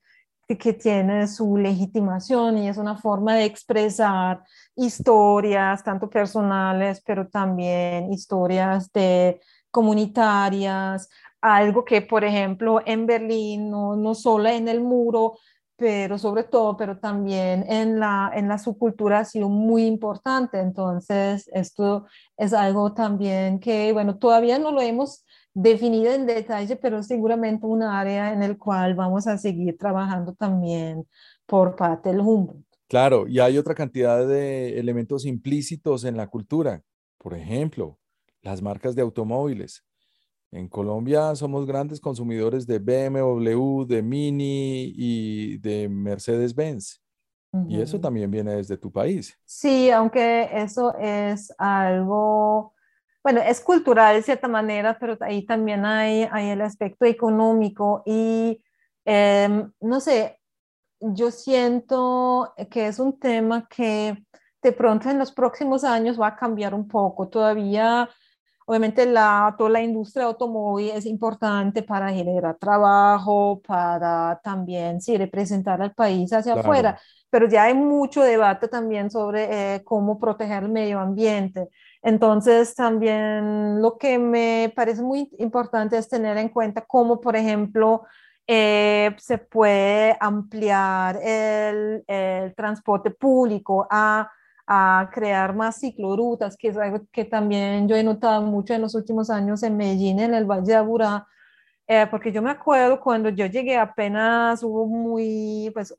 que 0.60 0.74
tiene 0.74 1.26
su 1.30 1.56
legitimación 1.56 2.58
y 2.58 2.68
es 2.68 2.76
una 2.76 2.98
forma 2.98 3.36
de 3.36 3.46
expresar 3.46 4.44
historias, 4.76 5.82
tanto 5.82 6.10
personales, 6.10 7.02
pero 7.06 7.30
también 7.30 8.12
historias 8.12 8.92
de 8.92 9.40
comunitarias, 9.72 11.08
algo 11.40 11.86
que, 11.86 12.02
por 12.02 12.26
ejemplo, 12.26 12.82
en 12.86 13.06
Berlín, 13.06 13.70
no, 13.70 13.96
no 13.96 14.16
solo 14.16 14.50
en 14.50 14.68
el 14.68 14.82
muro, 14.82 15.38
pero 15.80 16.18
sobre 16.18 16.44
todo, 16.44 16.76
pero 16.76 17.00
también 17.00 17.66
en 17.70 18.00
la, 18.00 18.32
en 18.36 18.50
la 18.50 18.60
subcultura 18.60 19.20
ha 19.20 19.26
sido 19.26 19.48
muy 19.50 19.86
importante. 19.86 20.60
Entonces, 20.60 21.50
esto 21.54 22.06
es 22.38 22.54
algo 22.54 22.94
también 22.94 23.60
que, 23.60 23.94
bueno, 23.94 24.18
todavía 24.18 24.60
no 24.60 24.72
lo 24.72 24.82
hemos 24.82 25.26
definida 25.54 26.14
en 26.14 26.26
detalle, 26.26 26.76
pero 26.76 27.02
seguramente 27.02 27.66
un 27.66 27.82
área 27.82 28.34
en 28.34 28.44
el 28.44 28.58
cual 28.58 28.94
vamos 28.94 29.26
a 29.28 29.38
seguir 29.38 29.78
trabajando 29.78 30.34
también 30.34 31.08
por 31.46 31.76
parte 31.76 32.10
del 32.10 32.20
Humboldt. 32.20 32.66
Claro, 32.88 33.28
y 33.28 33.40
hay 33.40 33.58
otra 33.58 33.76
cantidad 33.76 34.28
de 34.28 34.80
elementos 34.80 35.26
implícitos 35.26 36.04
en 36.04 36.18
la 36.18 36.28
cultura. 36.28 36.82
Por 37.18 37.36
ejemplo, 37.36 38.00
las 38.42 38.62
marcas 38.62 38.96
de 38.96 39.02
automóviles. 39.02 39.84
En 40.52 40.68
Colombia 40.68 41.36
somos 41.36 41.66
grandes 41.66 42.00
consumidores 42.00 42.66
de 42.66 42.80
BMW, 42.80 43.86
de 43.86 44.02
Mini 44.02 44.94
y 44.96 45.58
de 45.60 45.88
Mercedes-Benz. 45.90 47.02
Y 47.68 47.82
eso 47.82 48.00
también 48.00 48.30
viene 48.30 48.56
desde 48.56 48.78
tu 48.78 48.92
país. 48.92 49.36
Sí, 49.44 49.90
aunque 49.90 50.50
eso 50.54 50.96
es 51.00 51.52
algo 51.58 52.74
bueno, 53.24 53.42
es 53.42 53.62
cultural 53.62 54.16
de 54.16 54.22
cierta 54.24 54.48
manera, 54.48 54.98
pero 54.98 55.18
ahí 55.22 55.46
también 55.46 55.86
hay, 55.86 56.28
hay 56.32 56.50
el 56.50 56.62
aspecto 56.62 57.06
económico 57.06 58.02
y 58.06 58.64
em, 59.06 59.72
no 59.82 60.00
sé, 60.00 60.40
yo 61.00 61.32
siento 61.32 62.54
que 62.72 62.88
es 62.88 63.00
un 63.00 63.20
tema 63.20 63.68
que 63.68 64.26
de 64.62 64.72
pronto 64.72 65.10
en 65.10 65.20
los 65.20 65.32
próximos 65.32 65.84
años 65.84 66.20
va 66.20 66.28
a 66.28 66.36
cambiar 66.36 66.74
un 66.74 66.88
poco. 66.88 67.30
Todavía, 67.30 68.10
obviamente, 68.70 69.08
la, 69.08 69.56
toda 69.58 69.72
la 69.72 69.82
industria 69.82 70.26
automóvil 70.26 70.92
es 70.92 71.08
importante 71.08 71.82
para 71.82 72.12
generar 72.12 72.56
trabajo, 72.58 73.64
para 73.66 74.40
también, 74.44 75.02
sí, 75.02 75.18
representar 75.18 75.82
al 75.82 75.96
país 75.96 76.32
hacia 76.32 76.54
afuera, 76.54 77.00
pero 77.32 77.48
ya 77.50 77.64
hay 77.64 77.74
mucho 77.74 78.22
debate 78.22 78.68
también 78.68 79.10
sobre 79.10 79.76
eh, 79.76 79.84
cómo 79.84 80.20
proteger 80.20 80.62
el 80.66 80.70
medio 80.70 81.00
ambiente. 81.00 81.68
Entonces, 82.04 82.76
también 82.76 83.82
lo 83.82 83.98
que 83.98 84.20
me 84.20 84.72
parece 84.76 85.02
muy 85.02 85.32
importante 85.40 85.98
es 85.98 86.08
tener 86.08 86.38
en 86.38 86.50
cuenta 86.50 86.86
cómo, 86.86 87.20
por 87.20 87.36
ejemplo, 87.36 88.04
eh, 88.46 89.16
se 89.18 89.40
puede 89.40 90.16
ampliar 90.20 91.20
el, 91.24 92.04
transporte 92.56 93.10
público 93.10 93.88
a, 93.90 94.32
a, 94.72 95.10
crear 95.12 95.56
más 95.56 95.80
ciclorutas, 95.80 96.56
que 96.56 96.68
es 96.70 96.78
algo 96.78 97.02
que 97.12 97.26
también 97.26 97.88
yo 97.88 97.96
he 97.96 98.04
notado 98.04 98.44
mucho 98.44 98.74
en 98.74 98.82
los 98.82 98.94
últimos 98.94 99.30
años 99.30 99.64
en 99.64 99.76
Medellín, 99.76 100.20
en 100.20 100.36
el 100.36 100.46
Valle 100.46 100.68
de 100.68 100.76
Aburrá, 100.76 101.28
eh, 101.88 102.06
porque 102.12 102.32
yo 102.32 102.44
me 102.44 102.52
acuerdo 102.52 103.00
cuando 103.00 103.30
yo 103.30 103.48
llegué 103.48 103.76
apenas 103.76 104.62
hubo 104.62 104.86
muy, 104.86 105.72
pues, 105.74 105.92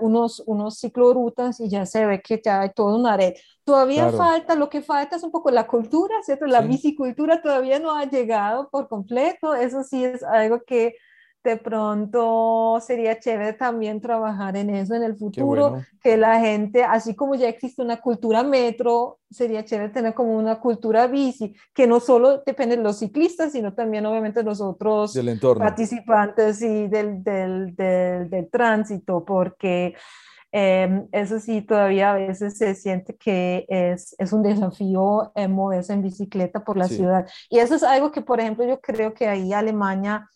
unos, 0.00 0.42
unos 0.44 0.80
ciclorutas 0.80 1.60
y 1.60 1.68
ya 1.68 1.86
se 1.86 2.04
ve 2.04 2.20
que 2.20 2.42
ya 2.44 2.62
hay 2.62 2.70
toda 2.72 2.96
una 2.96 3.16
red. 3.16 3.34
Todavía 3.62 4.10
falta, 4.10 4.56
lo 4.56 4.68
que 4.68 4.82
falta 4.82 5.14
es 5.14 5.22
un 5.22 5.30
poco 5.30 5.52
la 5.52 5.68
cultura, 5.68 6.16
¿cierto? 6.24 6.46
La 6.46 6.62
bicicultura 6.62 7.40
todavía 7.40 7.78
no 7.78 7.96
ha 7.96 8.06
llegado 8.06 8.68
por 8.70 8.88
completo, 8.88 9.54
eso 9.54 9.84
sí 9.84 10.04
es 10.04 10.24
algo 10.24 10.62
que 10.66 10.96
de 11.46 11.56
pronto 11.56 12.78
sería 12.84 13.20
chévere 13.20 13.52
también 13.52 14.00
trabajar 14.00 14.56
en 14.56 14.68
eso 14.70 14.94
en 14.94 15.04
el 15.04 15.16
futuro, 15.16 15.80
que 16.02 16.16
la 16.16 16.40
gente, 16.40 16.82
así 16.82 17.14
como 17.14 17.36
ya 17.36 17.48
existe 17.48 17.82
una 17.82 18.00
cultura 18.00 18.42
metro, 18.42 19.20
sería 19.30 19.64
chévere 19.64 19.90
tener 19.90 20.12
como 20.12 20.36
una 20.36 20.58
cultura 20.58 21.06
bici, 21.06 21.54
que 21.72 21.86
no 21.86 22.00
solo 22.00 22.42
depende 22.44 22.76
de 22.76 22.82
los 22.82 22.98
ciclistas, 22.98 23.52
sino 23.52 23.74
también 23.74 24.04
obviamente 24.06 24.40
de 24.40 24.44
los 24.44 24.60
otros 24.60 25.16
participantes 25.56 26.60
y 26.62 26.88
del, 26.88 27.22
del, 27.22 27.76
del, 27.76 28.28
del 28.28 28.50
tránsito, 28.50 29.24
porque 29.24 29.94
em, 30.50 31.06
eso 31.12 31.38
sí, 31.38 31.62
todavía 31.62 32.10
a 32.10 32.14
veces 32.14 32.58
se 32.58 32.74
siente 32.74 33.14
que 33.16 33.66
es, 33.68 34.16
es 34.18 34.32
un 34.32 34.42
desafío 34.42 35.30
eh, 35.36 35.46
moverse 35.46 35.92
en 35.92 36.02
bicicleta 36.02 36.64
por 36.64 36.76
la 36.76 36.88
ciudad. 36.88 37.24
Y 37.48 37.60
eso 37.60 37.76
es 37.76 37.84
algo 37.84 38.10
que, 38.10 38.22
por 38.22 38.40
ejemplo, 38.40 38.66
yo 38.66 38.80
creo 38.80 39.14
que 39.14 39.28
ahí 39.28 39.52
Alemania 39.52 40.28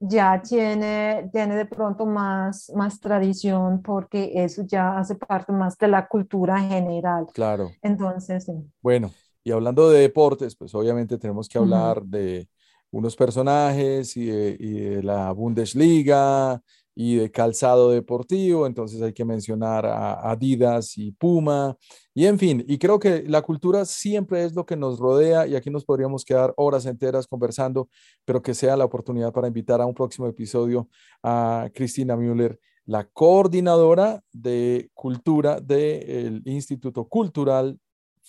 ya 0.00 0.40
tiene, 0.42 1.28
tiene 1.32 1.56
de 1.56 1.66
pronto 1.66 2.06
más, 2.06 2.70
más 2.74 3.00
tradición 3.00 3.82
porque 3.82 4.32
eso 4.34 4.62
ya 4.66 4.98
hace 4.98 5.14
parte 5.16 5.52
más 5.52 5.76
de 5.78 5.88
la 5.88 6.06
cultura 6.06 6.60
general. 6.60 7.26
Claro. 7.32 7.70
Entonces, 7.82 8.44
sí. 8.44 8.52
Bueno, 8.80 9.10
y 9.42 9.50
hablando 9.50 9.90
de 9.90 10.00
deportes, 10.00 10.54
pues 10.56 10.74
obviamente 10.74 11.18
tenemos 11.18 11.48
que 11.48 11.58
hablar 11.58 12.02
de 12.02 12.48
unos 12.90 13.16
personajes 13.16 14.16
y 14.16 14.26
de, 14.26 15.02
la 15.02 15.32
Bundesliga 15.32 16.62
y 17.00 17.14
de 17.14 17.30
calzado 17.30 17.92
deportivo, 17.92 18.66
entonces 18.66 19.00
hay 19.00 19.12
que 19.12 19.24
mencionar 19.24 19.86
a 19.86 20.32
Adidas 20.32 20.98
y 20.98 21.12
Puma, 21.12 21.76
y 22.12 22.26
en 22.26 22.40
fin, 22.40 22.64
y 22.66 22.76
creo 22.76 22.98
que 22.98 23.22
la 23.22 23.40
cultura 23.40 23.84
siempre 23.84 24.42
es 24.42 24.52
lo 24.52 24.66
que 24.66 24.74
nos 24.74 24.98
rodea 24.98 25.46
y 25.46 25.54
aquí 25.54 25.70
nos 25.70 25.84
podríamos 25.84 26.24
quedar 26.24 26.52
horas 26.56 26.86
enteras 26.86 27.28
conversando, 27.28 27.88
pero 28.24 28.42
que 28.42 28.52
sea 28.52 28.76
la 28.76 28.84
oportunidad 28.84 29.32
para 29.32 29.46
invitar 29.46 29.80
a 29.80 29.86
un 29.86 29.94
próximo 29.94 30.26
episodio 30.26 30.88
a 31.22 31.70
Cristina 31.72 32.16
Müller, 32.16 32.58
la 32.84 33.04
coordinadora 33.04 34.20
de 34.32 34.90
cultura 34.92 35.60
del 35.60 36.42
Instituto 36.46 37.06
Cultural 37.06 37.78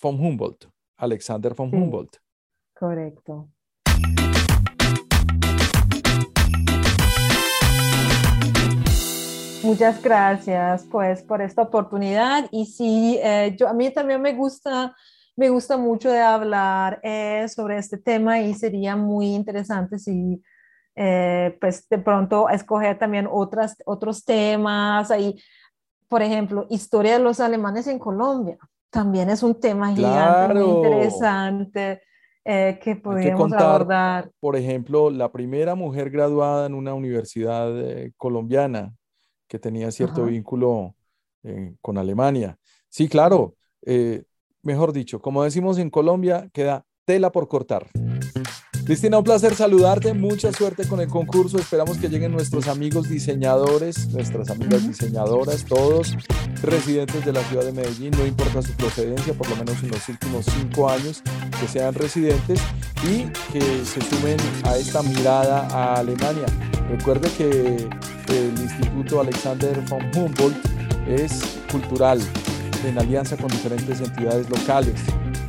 von 0.00 0.14
Humboldt, 0.14 0.66
Alexander 0.96 1.54
von 1.54 1.74
Humboldt. 1.74 2.18
Correcto. 2.72 3.48
Muchas 9.62 10.02
gracias 10.02 10.86
pues 10.90 11.22
por 11.22 11.42
esta 11.42 11.62
oportunidad 11.62 12.48
y 12.50 12.64
sí, 12.64 13.18
eh, 13.22 13.54
yo, 13.58 13.68
a 13.68 13.74
mí 13.74 13.90
también 13.90 14.22
me 14.22 14.32
gusta, 14.32 14.96
me 15.36 15.50
gusta 15.50 15.76
mucho 15.76 16.10
de 16.10 16.20
hablar 16.20 16.98
eh, 17.02 17.46
sobre 17.48 17.76
este 17.76 17.98
tema 17.98 18.40
y 18.40 18.54
sería 18.54 18.96
muy 18.96 19.34
interesante 19.34 19.98
si 19.98 20.42
eh, 20.96 21.58
pues 21.60 21.86
de 21.90 21.98
pronto 21.98 22.48
escoger 22.48 22.98
también 22.98 23.28
otras, 23.30 23.76
otros 23.84 24.24
temas 24.24 25.10
ahí, 25.10 25.38
por 26.08 26.22
ejemplo, 26.22 26.66
historia 26.70 27.18
de 27.18 27.22
los 27.22 27.38
alemanes 27.38 27.86
en 27.86 27.98
Colombia, 27.98 28.56
también 28.88 29.28
es 29.28 29.42
un 29.42 29.60
tema 29.60 29.94
gigante, 29.94 30.54
muy 30.54 30.70
interesante. 30.70 32.00
que 32.44 33.00
podríamos 33.02 33.52
abordar. 33.52 34.30
Por 34.40 34.56
ejemplo, 34.56 35.10
la 35.10 35.30
primera 35.30 35.74
mujer 35.74 36.08
graduada 36.08 36.66
en 36.66 36.74
una 36.74 36.94
universidad 36.94 37.70
colombiana, 38.16 38.94
que 39.50 39.58
tenía 39.58 39.90
cierto 39.90 40.26
vínculo 40.26 40.94
eh, 41.42 41.74
con 41.82 41.98
Alemania. 41.98 42.56
Sí, 42.88 43.08
claro, 43.08 43.56
eh, 43.84 44.22
mejor 44.62 44.92
dicho, 44.92 45.20
como 45.20 45.42
decimos 45.42 45.76
en 45.78 45.90
Colombia, 45.90 46.48
queda 46.52 46.86
tela 47.04 47.32
por 47.32 47.48
cortar. 47.48 47.88
Cristina, 48.84 49.18
un 49.18 49.24
placer 49.24 49.54
saludarte, 49.56 50.14
mucha 50.14 50.52
suerte 50.52 50.86
con 50.86 51.00
el 51.00 51.08
concurso, 51.08 51.58
esperamos 51.58 51.98
que 51.98 52.08
lleguen 52.08 52.30
nuestros 52.30 52.68
amigos 52.68 53.08
diseñadores, 53.08 54.08
nuestras 54.10 54.50
amigas 54.50 54.86
diseñadoras, 54.86 55.64
todos 55.64 56.16
residentes 56.62 57.24
de 57.24 57.32
la 57.32 57.42
ciudad 57.42 57.64
de 57.64 57.72
Medellín, 57.72 58.12
no 58.12 58.26
importa 58.26 58.62
su 58.62 58.72
procedencia, 58.74 59.34
por 59.34 59.48
lo 59.50 59.56
menos 59.56 59.82
en 59.82 59.90
los 59.90 60.08
últimos 60.08 60.46
cinco 60.46 60.88
años, 60.88 61.22
que 61.60 61.66
sean 61.66 61.92
residentes 61.94 62.60
y 63.02 63.24
que 63.52 63.84
se 63.84 64.00
sumen 64.00 64.38
a 64.64 64.76
esta 64.76 65.02
mirada 65.02 65.66
a 65.68 65.94
Alemania. 65.96 66.46
Recuerde 66.88 67.28
que 67.36 67.88
el 68.30 68.58
Instituto 68.60 69.20
Alexander 69.20 69.80
von 69.88 70.02
Humboldt 70.14 70.56
es 71.06 71.58
cultural, 71.70 72.20
en 72.84 72.98
alianza 72.98 73.36
con 73.36 73.48
diferentes 73.48 74.00
entidades 74.00 74.48
locales. 74.48 74.94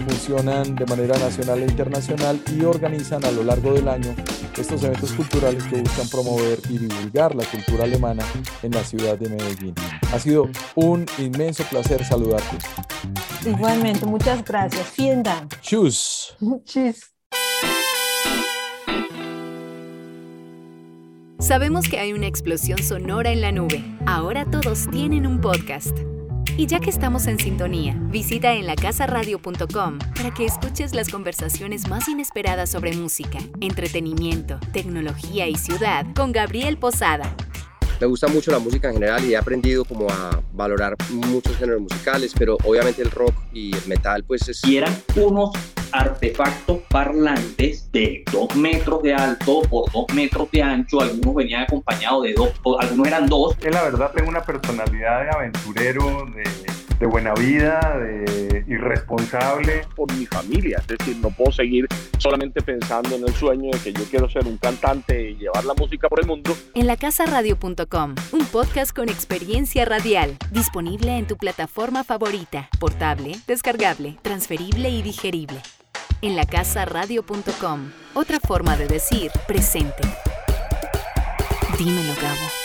Funcionan 0.08 0.76
de 0.76 0.86
manera 0.86 1.18
nacional 1.18 1.60
e 1.60 1.66
internacional 1.66 2.42
y 2.56 2.64
organizan 2.64 3.24
a 3.24 3.32
lo 3.32 3.44
largo 3.44 3.74
del 3.74 3.88
año 3.88 4.16
estos 4.58 4.84
eventos 4.84 5.12
culturales 5.14 5.64
que 5.64 5.78
buscan 5.78 6.08
promover 6.10 6.60
y 6.70 6.78
divulgar 6.78 7.36
la 7.36 7.46
cultura 7.46 7.86
alemana 7.86 8.24
en 8.62 8.72
la 8.72 8.84
ciudad 8.84 9.18
de 9.18 9.30
Medellín. 9.30 9.76
Ha 10.14 10.20
sido 10.20 10.50
un 10.76 11.06
inmenso 11.18 11.64
placer 11.66 12.04
saludarte. 12.04 12.58
Igualmente, 13.46 14.06
muchas 14.06 14.44
gracias. 14.44 14.94
Vielen 14.98 15.24
Dank. 15.24 15.60
Tschüss. 15.62 16.36
Tschüss. 16.66 17.12
Sabemos 21.42 21.90
que 21.90 21.98
hay 21.98 22.14
una 22.14 22.28
explosión 22.28 22.78
sonora 22.84 23.32
en 23.32 23.42
la 23.42 23.52
nube. 23.52 23.84
Ahora 24.06 24.46
todos 24.46 24.88
tienen 24.92 25.26
un 25.26 25.42
podcast. 25.42 25.98
Y 26.56 26.68
ya 26.68 26.80
que 26.80 26.92
estamos 26.92 27.26
en 27.26 27.40
sintonía, 27.40 27.98
visita 28.12 28.54
en 28.54 28.68
lacasaradio.com 28.68 29.98
para 30.16 30.32
que 30.36 30.46
escuches 30.46 30.94
las 30.94 31.10
conversaciones 31.10 31.90
más 31.90 32.08
inesperadas 32.08 32.70
sobre 32.70 32.94
música, 32.94 33.40
entretenimiento, 33.60 34.60
tecnología 34.72 35.48
y 35.48 35.56
ciudad 35.56 36.06
con 36.16 36.32
Gabriel 36.32 36.78
Posada. 36.78 37.36
Me 38.00 38.06
gusta 38.06 38.28
mucho 38.28 38.52
la 38.52 38.60
música 38.60 38.90
en 38.90 38.94
general 38.94 39.26
y 39.26 39.34
he 39.34 39.38
aprendido 39.38 39.84
como 39.84 40.12
a 40.12 40.44
valorar 40.54 40.96
muchos 41.10 41.58
géneros 41.58 41.82
musicales, 41.82 42.36
pero 42.38 42.56
obviamente 42.64 43.02
el 43.02 43.10
rock 43.10 43.34
y 43.52 43.76
el 43.76 43.88
metal 43.88 44.24
pues 44.24 44.48
es... 44.48 44.64
Y 44.64 44.78
eran 44.78 44.96
unos 45.16 45.50
artefactos 45.92 46.80
parlantes 46.90 47.92
de 47.92 48.24
dos 48.32 48.56
metros 48.56 49.04
de 49.04 49.14
alto 49.14 49.62
por 49.70 49.92
dos 49.92 50.06
metros 50.14 50.50
de 50.52 50.62
ancho, 50.62 51.02
algunos 51.02 51.36
venían 51.36 51.64
acompañados 51.64 52.24
de 52.24 52.34
dos, 52.34 52.50
algunos 52.80 53.08
eran 53.08 53.28
dos. 53.28 53.58
En 53.62 53.72
la 53.72 53.84
verdad 53.84 54.12
tengo 54.16 54.30
una 54.30 54.42
personalidad 54.42 55.24
de 55.24 55.30
aventurero, 55.30 56.26
de, 56.36 56.44
de 57.00 57.06
buena 57.08 57.34
vida, 57.34 57.80
de 58.00 58.64
irresponsable. 58.68 59.86
Por 59.96 60.12
mi 60.14 60.26
familia, 60.26 60.78
es 60.80 60.98
decir, 60.98 61.18
no 61.18 61.30
puedo 61.32 61.52
seguir 61.52 61.88
solamente 62.18 62.62
pensando 62.62 63.16
en 63.16 63.24
el 63.24 63.34
sueño 63.34 63.72
de 63.72 63.80
que 63.80 63.94
yo 63.94 64.04
quiero 64.06 64.30
ser 64.30 64.46
un 64.46 64.58
cantante 64.58 65.32
y 65.32 65.36
llevar 65.36 65.66
la 65.66 65.74
música 65.74 66.08
por 66.08 66.20
el 66.20 66.28
mundo. 66.28 66.56
En 66.74 66.88
lacasaradio.com, 66.88 68.16
un 68.32 68.46
podcast 68.46 68.96
con 68.96 69.10
experiencia 69.10 69.86
radial, 69.86 70.38
disponible 70.52 71.18
en 71.18 71.28
tu 71.28 71.38
plataforma 71.38 72.04
favorita, 72.04 72.70
portable, 72.80 73.36
descargable, 73.48 74.18
transferible 74.22 74.90
y 74.90 75.02
digerible 75.02 75.62
en 76.22 76.36
lacasaradio.com. 76.36 77.92
Otra 78.14 78.40
forma 78.40 78.78
de 78.78 78.88
decir 78.88 79.32
presente. 79.48 80.04
Dímelo, 81.78 82.14
Gabo. 82.22 82.61